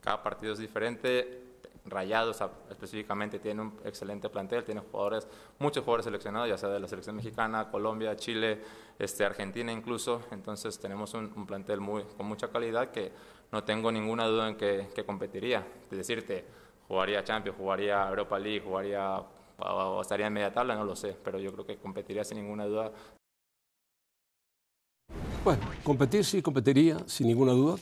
[0.00, 1.46] Cada partido es diferente
[1.88, 5.28] Rayados específicamente tiene un excelente plantel, tiene jugadores,
[5.60, 8.60] muchos jugadores seleccionados, ya sea de la selección mexicana, Colombia, Chile,
[8.98, 10.20] este, Argentina incluso.
[10.32, 13.12] Entonces tenemos un, plantel muy, con mucha calidad que
[13.52, 15.66] no tengo ninguna duda en que, competiría.
[15.90, 16.44] Es decirte,
[16.88, 19.22] jugaría Champions, jugaría Europa League, jugaría
[19.58, 22.66] o estaría en media tabla, no lo sé, pero yo creo que competiría sin ninguna
[22.66, 22.92] duda.
[25.44, 27.76] Bueno, competir sí, competiría sin ninguna duda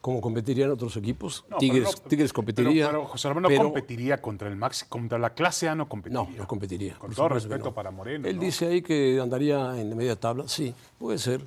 [0.00, 1.44] como competirían otros equipos.
[1.58, 2.86] Tigres, Tigres competiría.
[2.86, 6.22] Pero, José Ramón no competiría contra el Max, contra la clase A no competiría.
[6.22, 6.94] No, no competiría.
[6.98, 8.26] Con todo respeto para Moreno.
[8.26, 10.48] Él dice ahí que andaría en media tabla.
[10.48, 11.42] Sí, puede ser.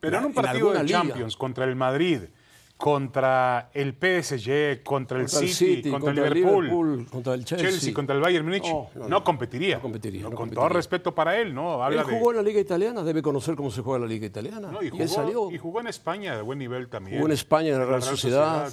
[0.00, 2.22] pero en un partido de Champions contra el Madrid,
[2.78, 8.46] contra el PSG, contra el, City, contra, el Liverpool, contra el Chelsea, contra el Bayern
[8.46, 8.72] Múnich,
[9.08, 9.76] no, competiría.
[9.76, 10.30] No competiría.
[10.30, 11.84] con todo respeto para él, ¿no?
[11.88, 14.70] él jugó en la Liga Italiana, debe conocer cómo se juega la Liga Italiana.
[14.80, 15.50] y, jugó, salió.
[15.50, 17.16] y jugó en España de buen nivel también.
[17.16, 18.72] Jugó en España en la Real, Sociedad.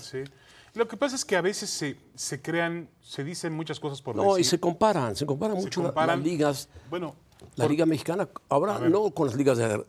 [0.76, 4.16] Lo que pasa es que a veces se, se crean, se dicen muchas cosas por
[4.16, 6.70] No, y se comparan, se comparan mucho las ligas.
[6.91, 7.16] Bueno,
[7.56, 9.84] la Liga Mexicana, ahora no con las ligas de,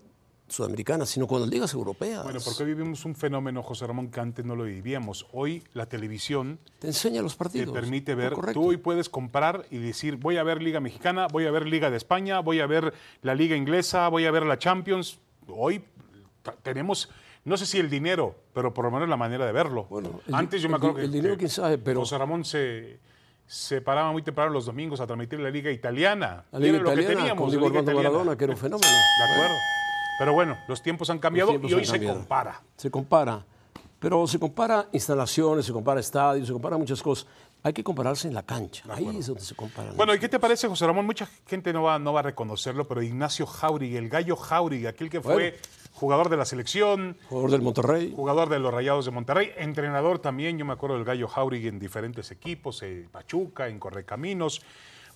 [0.49, 2.23] sudamericanas, sino con las ligas europeas.
[2.23, 5.27] Bueno, porque vivimos un fenómeno, José Ramón, que antes no lo vivíamos.
[5.33, 7.73] Hoy la televisión te enseña los partidos.
[7.75, 11.47] Te permite ver, tú hoy puedes comprar y decir, voy a ver Liga Mexicana, voy
[11.47, 14.59] a ver Liga de España, voy a ver la Liga Inglesa, voy a ver la
[14.59, 15.19] Champions.
[15.49, 15.85] Hoy
[16.63, 17.11] tenemos,
[17.45, 19.85] no sé si el dinero, pero por lo menos la manera de verlo.
[19.91, 21.03] Bueno, antes yo me acuerdo que...
[21.03, 22.01] El dinero, quién sabe, pero...
[22.01, 23.01] José Ramón se
[23.47, 26.45] se paraba muy temprano los domingos a transmitir la Liga Italiana.
[26.51, 28.91] La Liga Italiana, lo que teníamos, con Diego Maradona, que era un fenómeno.
[28.91, 29.55] De acuerdo.
[30.19, 32.63] Pero bueno, los tiempos han cambiado y hoy se compara.
[32.77, 33.45] Se compara.
[33.99, 37.27] Pero se compara instalaciones, se compara estadios, se compara muchas cosas.
[37.63, 38.85] Hay que compararse en la cancha.
[38.91, 39.93] Ahí es donde se compara.
[39.97, 41.07] Bueno, ¿y qué te parece, José Ramón?
[41.07, 45.11] Mucha gente no va, no va a reconocerlo, pero Ignacio Jauregui, el gallo Jauregui, aquel
[45.11, 45.59] que fue
[45.93, 47.17] jugador de la selección.
[47.29, 48.13] Jugador del Monterrey.
[48.15, 49.51] Jugador de los Rayados de Monterrey.
[49.57, 54.63] Entrenador también, yo me acuerdo del gallo Jauregui en diferentes equipos, en Pachuca, en Correcaminos.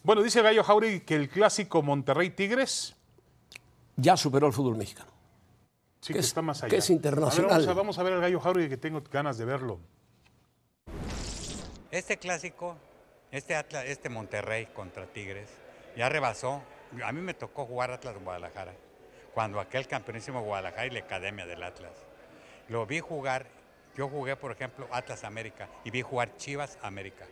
[0.03, 2.97] Bueno, dice el gallo Jauregui que el clásico Monterrey-Tigres
[4.01, 5.11] ya superó el fútbol mexicano.
[6.01, 6.71] Sí, que, está más allá.
[6.71, 7.67] Que es internacional.
[7.75, 9.79] vamos, a, ver al Gallo Jauregui que tengo ganas de verlo.
[11.91, 12.77] Este clásico,
[13.31, 15.51] este, Atlas, este Monterrey contra Tigres,
[15.97, 16.63] ya rebasó.
[17.05, 18.73] A mí me tocó jugar Atlas Guadalajara,
[19.35, 21.93] cuando aquel campeonísimo Guadalajara y la academia del Atlas.
[22.69, 23.47] Lo vi jugar,
[23.97, 27.27] yo jugué, por ejemplo, Atlas América y vi jugar Chivas América.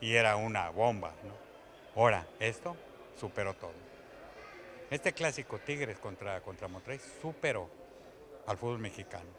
[0.00, 2.00] Y era una bomba, ¿no?
[2.00, 2.76] Ahora, esto
[3.18, 3.93] superó todo.
[4.90, 7.68] Este clásico Tigres contra, contra Monterrey superó
[8.46, 9.30] al fútbol mexicano.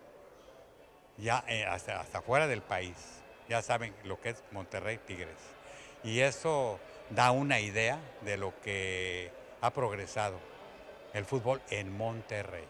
[1.17, 2.95] Ya eh, hasta, hasta fuera del país.
[3.47, 5.37] Ya saben lo que es Monterrey Tigres.
[6.03, 6.79] Y eso
[7.09, 9.31] da una idea de lo que
[9.61, 10.39] ha progresado
[11.13, 12.63] el fútbol en Monterrey.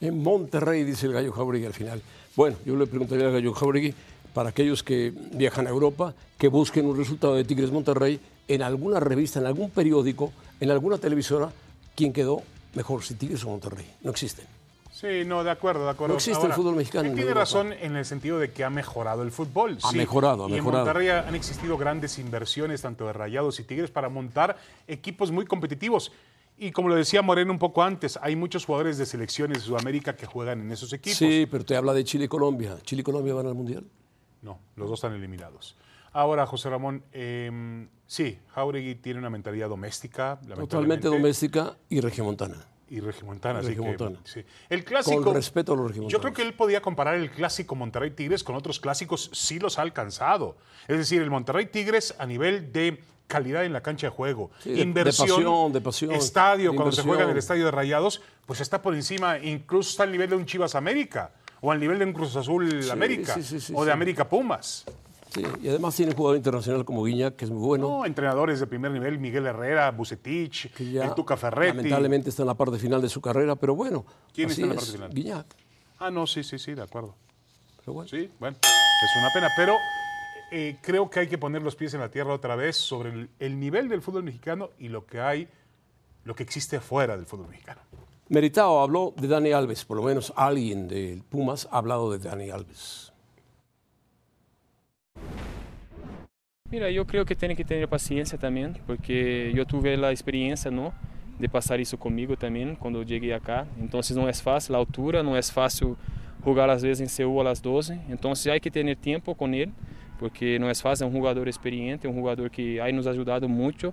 [0.00, 2.02] En Monterrey, dice el Gallo Jauregui al final.
[2.36, 3.94] Bueno, yo le preguntaría al Gallo Jauregui,
[4.34, 9.00] para aquellos que viajan a Europa, que busquen un resultado de Tigres Monterrey en alguna
[9.00, 10.30] revista, en algún periódico,
[10.60, 11.50] en alguna televisora,
[11.94, 12.42] quién quedó
[12.74, 13.90] mejor, si Tigres o Monterrey.
[14.02, 14.46] No existen.
[14.92, 16.14] Sí, no, de acuerdo, de acuerdo.
[16.14, 19.30] No existe el fútbol mexicano tiene razón en el sentido de que ha mejorado el
[19.30, 19.76] fútbol.
[19.82, 19.96] Ha sí.
[19.96, 20.84] mejorado, ha y mejorado.
[20.84, 25.44] en Monterrey han existido grandes inversiones, tanto de Rayados y Tigres, para montar equipos muy
[25.44, 26.12] competitivos.
[26.56, 30.16] Y como lo decía Moreno un poco antes, hay muchos jugadores de selecciones de Sudamérica
[30.16, 31.18] que juegan en esos equipos.
[31.18, 32.78] Sí, pero te habla de Chile y Colombia.
[32.82, 33.84] ¿Chile y Colombia van al Mundial?
[34.40, 35.76] No, los dos están eliminados.
[36.16, 42.56] Ahora, José Ramón, eh, sí, Jauregui tiene una mentalidad doméstica, Totalmente doméstica y regiomontana.
[42.88, 43.58] y regimontana.
[43.58, 44.18] así que, Regimontana.
[44.24, 44.42] sí.
[44.70, 45.20] El clásico.
[45.22, 46.12] Con respeto a los regimontanos.
[46.12, 49.78] Yo creo que él podía comparar el clásico Monterrey Tigres con otros clásicos, sí los
[49.78, 50.56] ha alcanzado.
[50.88, 54.70] Es decir, el Monterrey Tigres a nivel de calidad en la cancha de juego, Sí,
[54.70, 57.72] de- de inversión, pasión, de pasión, estadio, de cuando se juega en el estadio de
[57.72, 61.80] Rayados, pues está por encima, incluso está al nivel de un Chivas América, o al
[61.80, 63.90] nivel de un Cruz Azul América, sí, sí, sí, o de.
[63.92, 64.84] América Pumas.
[65.36, 67.88] Sí, y además tiene un jugador internacional como Guiñac, que es muy bueno.
[67.88, 71.76] No, entrenadores de primer nivel, Miguel Herrera, Bucetich, que ya el Tuca Ferretti.
[71.76, 74.06] lamentablemente está en la parte final de su carrera, pero bueno.
[74.32, 75.10] ¿Quién así está en la es, parte final?
[75.12, 75.46] Guiñac.
[75.98, 77.14] Ah, no, sí, sí, sí, de acuerdo.
[77.80, 78.08] Pero bueno.
[78.08, 79.74] Sí, bueno, es una pena, pero
[80.52, 83.30] eh, creo que hay que poner los pies en la tierra otra vez sobre el,
[83.38, 85.48] el nivel del fútbol mexicano y lo que hay,
[86.24, 87.82] lo que existe fuera del fútbol mexicano.
[88.28, 92.50] Meritao habló de Dani Alves, por lo menos alguien del Pumas ha hablado de Dani
[92.50, 93.12] Alves.
[96.70, 100.92] Mira, yo creo que tiene que tener paciencia también, porque yo tuve la experiencia, ¿no?
[101.38, 103.66] De pasar eso conmigo también cuando llegué acá.
[103.78, 105.94] Entonces no es fácil la altura, no es fácil
[106.42, 107.98] jugar às vezes en Seúl a las 12.
[108.08, 109.70] Entonces hay que tener tiempo con él,
[110.18, 113.92] porque no es fácil, es un jugador experiente, un jugador que ha nos ayudado mucho.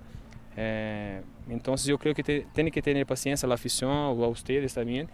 [0.56, 4.74] Eh, entonces yo creo que te- tiene que tener paciencia la afición o a ustedes
[4.74, 5.08] también,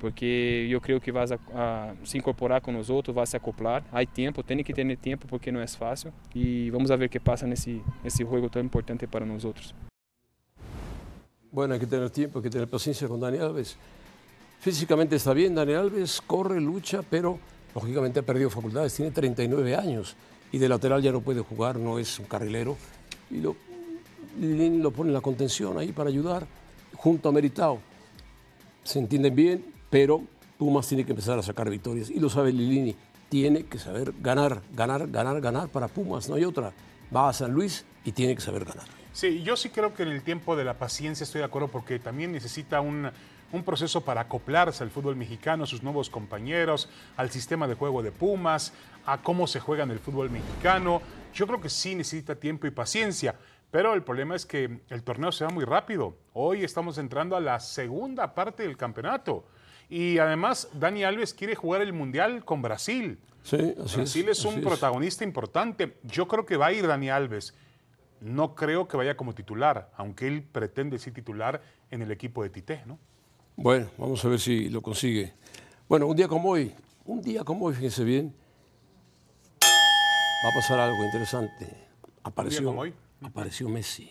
[0.00, 1.12] porque yo creo que
[1.54, 3.84] a se incorporar con nosotros, vas a se acoplar.
[3.92, 7.20] Hay tiempo, tiene que tener tiempo porque no es fácil y vamos a ver qué
[7.20, 9.74] pasa nesse nesse juego tan importante para nosotros.
[11.50, 13.76] Bueno, hay que tener tiempo, hay que tener paciencia con Dani Alves.
[14.60, 17.38] Físicamente está bien, Dani Alves corre, lucha, pero
[17.74, 20.16] lógicamente ha perdido facultades, tiene 39 años
[20.52, 22.76] y de lateral ya no puede jugar, no es un carrilero.
[23.30, 23.56] Y lo,
[24.38, 26.46] lo pone en la contención ahí para ayudar,
[26.94, 27.80] junto a Meritao.
[28.84, 30.22] Se entienden bien, pero
[30.58, 32.96] Pumas tiene que empezar a sacar victorias y lo sabe Lilini.
[33.28, 36.72] Tiene que saber ganar, ganar, ganar, ganar para Pumas, no hay otra.
[37.14, 38.84] Va a San Luis y tiene que saber ganar.
[39.12, 41.98] Sí, yo sí creo que en el tiempo de la paciencia estoy de acuerdo porque
[41.98, 43.10] también necesita un,
[43.52, 48.02] un proceso para acoplarse al fútbol mexicano, a sus nuevos compañeros, al sistema de juego
[48.02, 48.72] de Pumas,
[49.06, 51.00] a cómo se juega en el fútbol mexicano.
[51.34, 53.36] Yo creo que sí necesita tiempo y paciencia,
[53.70, 56.16] pero el problema es que el torneo se va muy rápido.
[56.32, 59.44] Hoy estamos entrando a la segunda parte del campeonato.
[59.88, 63.18] Y además, Dani Alves quiere jugar el Mundial con Brasil.
[63.42, 65.96] Sí, así Brasil es, un así protagonista importante.
[66.02, 67.54] Yo creo que va a ir Dani Alves.
[68.20, 72.50] No creo que vaya como titular, aunque él pretende ser titular en el equipo de
[72.50, 72.98] Tite, ¿no?
[73.56, 75.34] Bueno, vamos a ver si lo consigue.
[75.88, 76.74] Bueno, un día como hoy,
[77.04, 78.34] un día como hoy, fíjense bien,
[79.62, 81.86] va a pasar algo interesante.
[82.22, 82.94] Apareció, como hoy?
[83.22, 84.10] apareció Messi.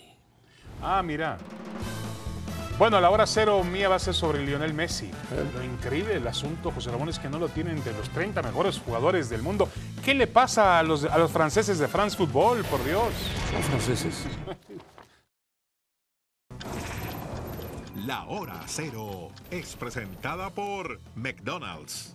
[0.82, 1.38] Ah, mira.
[2.78, 5.09] Bueno, la hora cero mía va a ser sobre Lionel Messi.
[5.53, 8.80] Lo increíble del asunto, José Ramón, es que no lo tienen entre los 30 mejores
[8.80, 9.69] jugadores del mundo.
[10.03, 13.13] ¿Qué le pasa a los, a los franceses de France Football, por Dios?
[13.49, 14.26] Son franceses.
[18.05, 22.13] La hora cero es presentada por McDonald's.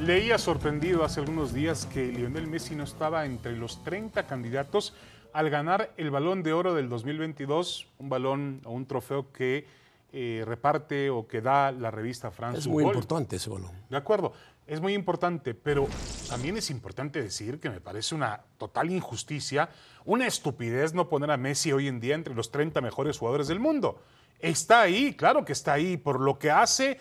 [0.00, 4.94] Leía sorprendido hace algunos días que Lionel Messi no estaba entre los 30 candidatos
[5.32, 9.66] al ganar el Balón de Oro del 2022, un balón o un trofeo que
[10.12, 13.70] eh, reparte o que da la revista France Es muy importante ese balón.
[13.88, 14.32] De acuerdo,
[14.66, 15.86] es muy importante, pero
[16.28, 19.68] también es importante decir que me parece una total injusticia,
[20.04, 23.60] una estupidez no poner a Messi hoy en día entre los 30 mejores jugadores del
[23.60, 24.02] mundo.
[24.38, 26.98] Está ahí, claro que está ahí, por lo que hace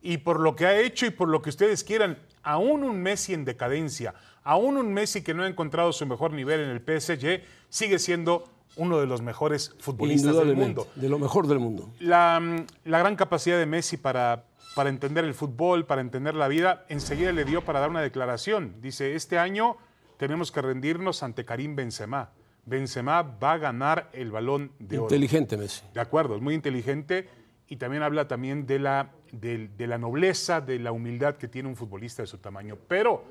[0.00, 2.18] y por lo que ha hecho y por lo que ustedes quieran.
[2.42, 4.14] Aún un Messi en decadencia,
[4.44, 8.44] aún un Messi que no ha encontrado su mejor nivel en el PSG, sigue siendo
[8.76, 11.90] uno de los mejores futbolistas del mundo de lo mejor del mundo.
[12.00, 16.48] la, mm, la gran capacidad de Messi para, para entender el fútbol, para entender la
[16.48, 18.76] vida, enseguida le dio para dar una declaración.
[18.80, 19.76] Dice, este año
[20.16, 22.30] tenemos que rendirnos ante Karim Benzema.
[22.64, 25.06] Benzema va a ganar el balón de oro.
[25.06, 25.82] Inteligente Messi.
[25.92, 27.28] De acuerdo, es muy inteligente
[27.68, 31.68] y también habla también de la, de, de la nobleza, de la humildad que tiene
[31.68, 32.78] un futbolista de su tamaño.
[32.88, 33.24] Pero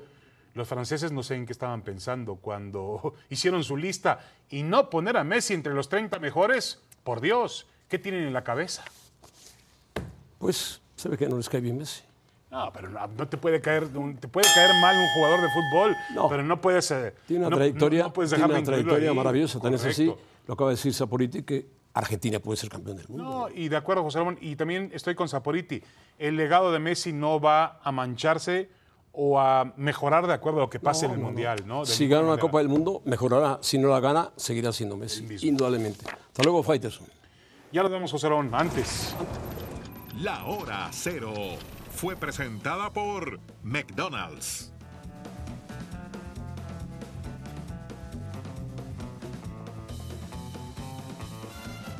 [0.54, 5.16] los franceses no sé en qué estaban pensando cuando hicieron su lista y no poner
[5.16, 6.80] a Messi entre los 30 mejores.
[7.04, 8.84] Por Dios, ¿qué tienen en la cabeza?
[10.38, 12.02] Pues se ve que no les cae bien Messi.
[12.50, 13.88] No, pero no, no te puede caer,
[14.20, 16.28] te puede caer mal un jugador de fútbol, No.
[16.28, 16.90] pero no puedes.
[16.90, 19.16] eh, Tiene una no- trayectoria, no puedes tiene una trayectoria ahí.
[19.16, 20.12] maravillosa, tan es así.
[20.46, 23.24] Lo acaba de decir Saporiti que Argentina puede ser campeón del mundo.
[23.24, 25.82] No, y de acuerdo, José Ramón, y también estoy con Saporiti.
[26.18, 28.68] El legado de Messi no va a mancharse
[29.12, 31.84] o a mejorar de acuerdo a lo que pase en el Mundial, ¿no?
[31.84, 32.38] Si gana una.
[32.38, 33.58] Copa del Mundo, mejorará.
[33.60, 36.04] Si no la gana, seguirá siendo Messi, indudablemente.
[36.06, 37.06] Hasta luego, Faitelson.
[37.72, 39.14] Ya lo vemos, José Ramón, antes.
[40.20, 41.32] La hora cero
[41.90, 44.72] fue presentada por McDonald's.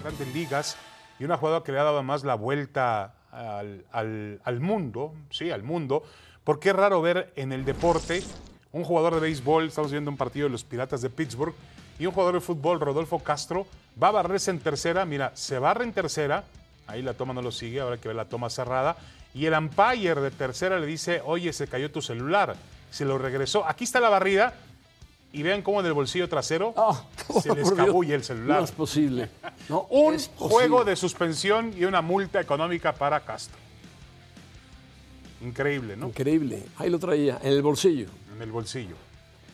[0.02, 0.76] grandes ligas
[1.18, 5.50] y una jugadora que le ha dado más la vuelta al, al- al mundo, sí,
[5.50, 6.02] al mundo,
[6.44, 8.22] porque es raro ver en el deporte
[8.72, 11.54] un jugador de béisbol, estamos viendo un partido de los Piratas de Pittsburgh,
[11.98, 13.66] y un jugador de fútbol, Rodolfo Castro,
[14.02, 16.44] va a barrerse en tercera, mira, se barra en tercera,
[16.86, 18.96] ahí la toma no lo sigue, ahora que ve la toma cerrada,
[19.34, 22.56] y el umpire de tercera le dice, oye, se cayó tu celular,
[22.90, 24.54] se lo regresó, aquí está la barrida,
[25.34, 28.58] y vean cómo en el bolsillo trasero se le Ah, Por Dios, escabulle el celular.
[28.58, 29.28] No es posible.
[29.68, 30.54] No, Un es posible.
[30.54, 33.56] juego de suspensión y una multa económica para Castro.
[35.42, 36.08] Increíble, ¿no?
[36.08, 36.62] Increíble.
[36.78, 38.06] Ahí lo traía, en el bolsillo.
[38.36, 38.94] En el bolsillo.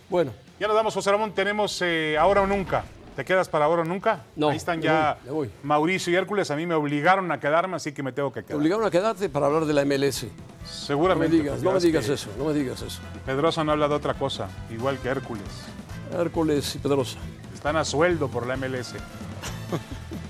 [0.09, 1.33] Bueno, Ya nos damos, José Ramón.
[1.33, 2.85] Tenemos eh, ahora o nunca.
[3.17, 4.23] ¿Te quedas para ahora o nunca?
[4.37, 5.51] No, Ahí están ya voy, me voy.
[5.65, 6.51] Mauricio y Hércules.
[6.53, 8.61] A mí me obligaron a quedarme, así que me tengo que te quedar.
[8.61, 10.25] obligaron a quedarte para hablar de la MLS.
[10.25, 11.37] No me Seguramente.
[11.37, 13.01] digas, porque no me digas eso, no me digas eso.
[13.27, 15.45] Pedrosa no habla de otra cosa, igual que Hércules.
[16.17, 17.19] Hércules y Pedrosa.
[17.55, 18.95] Están a sueldo por la MLS.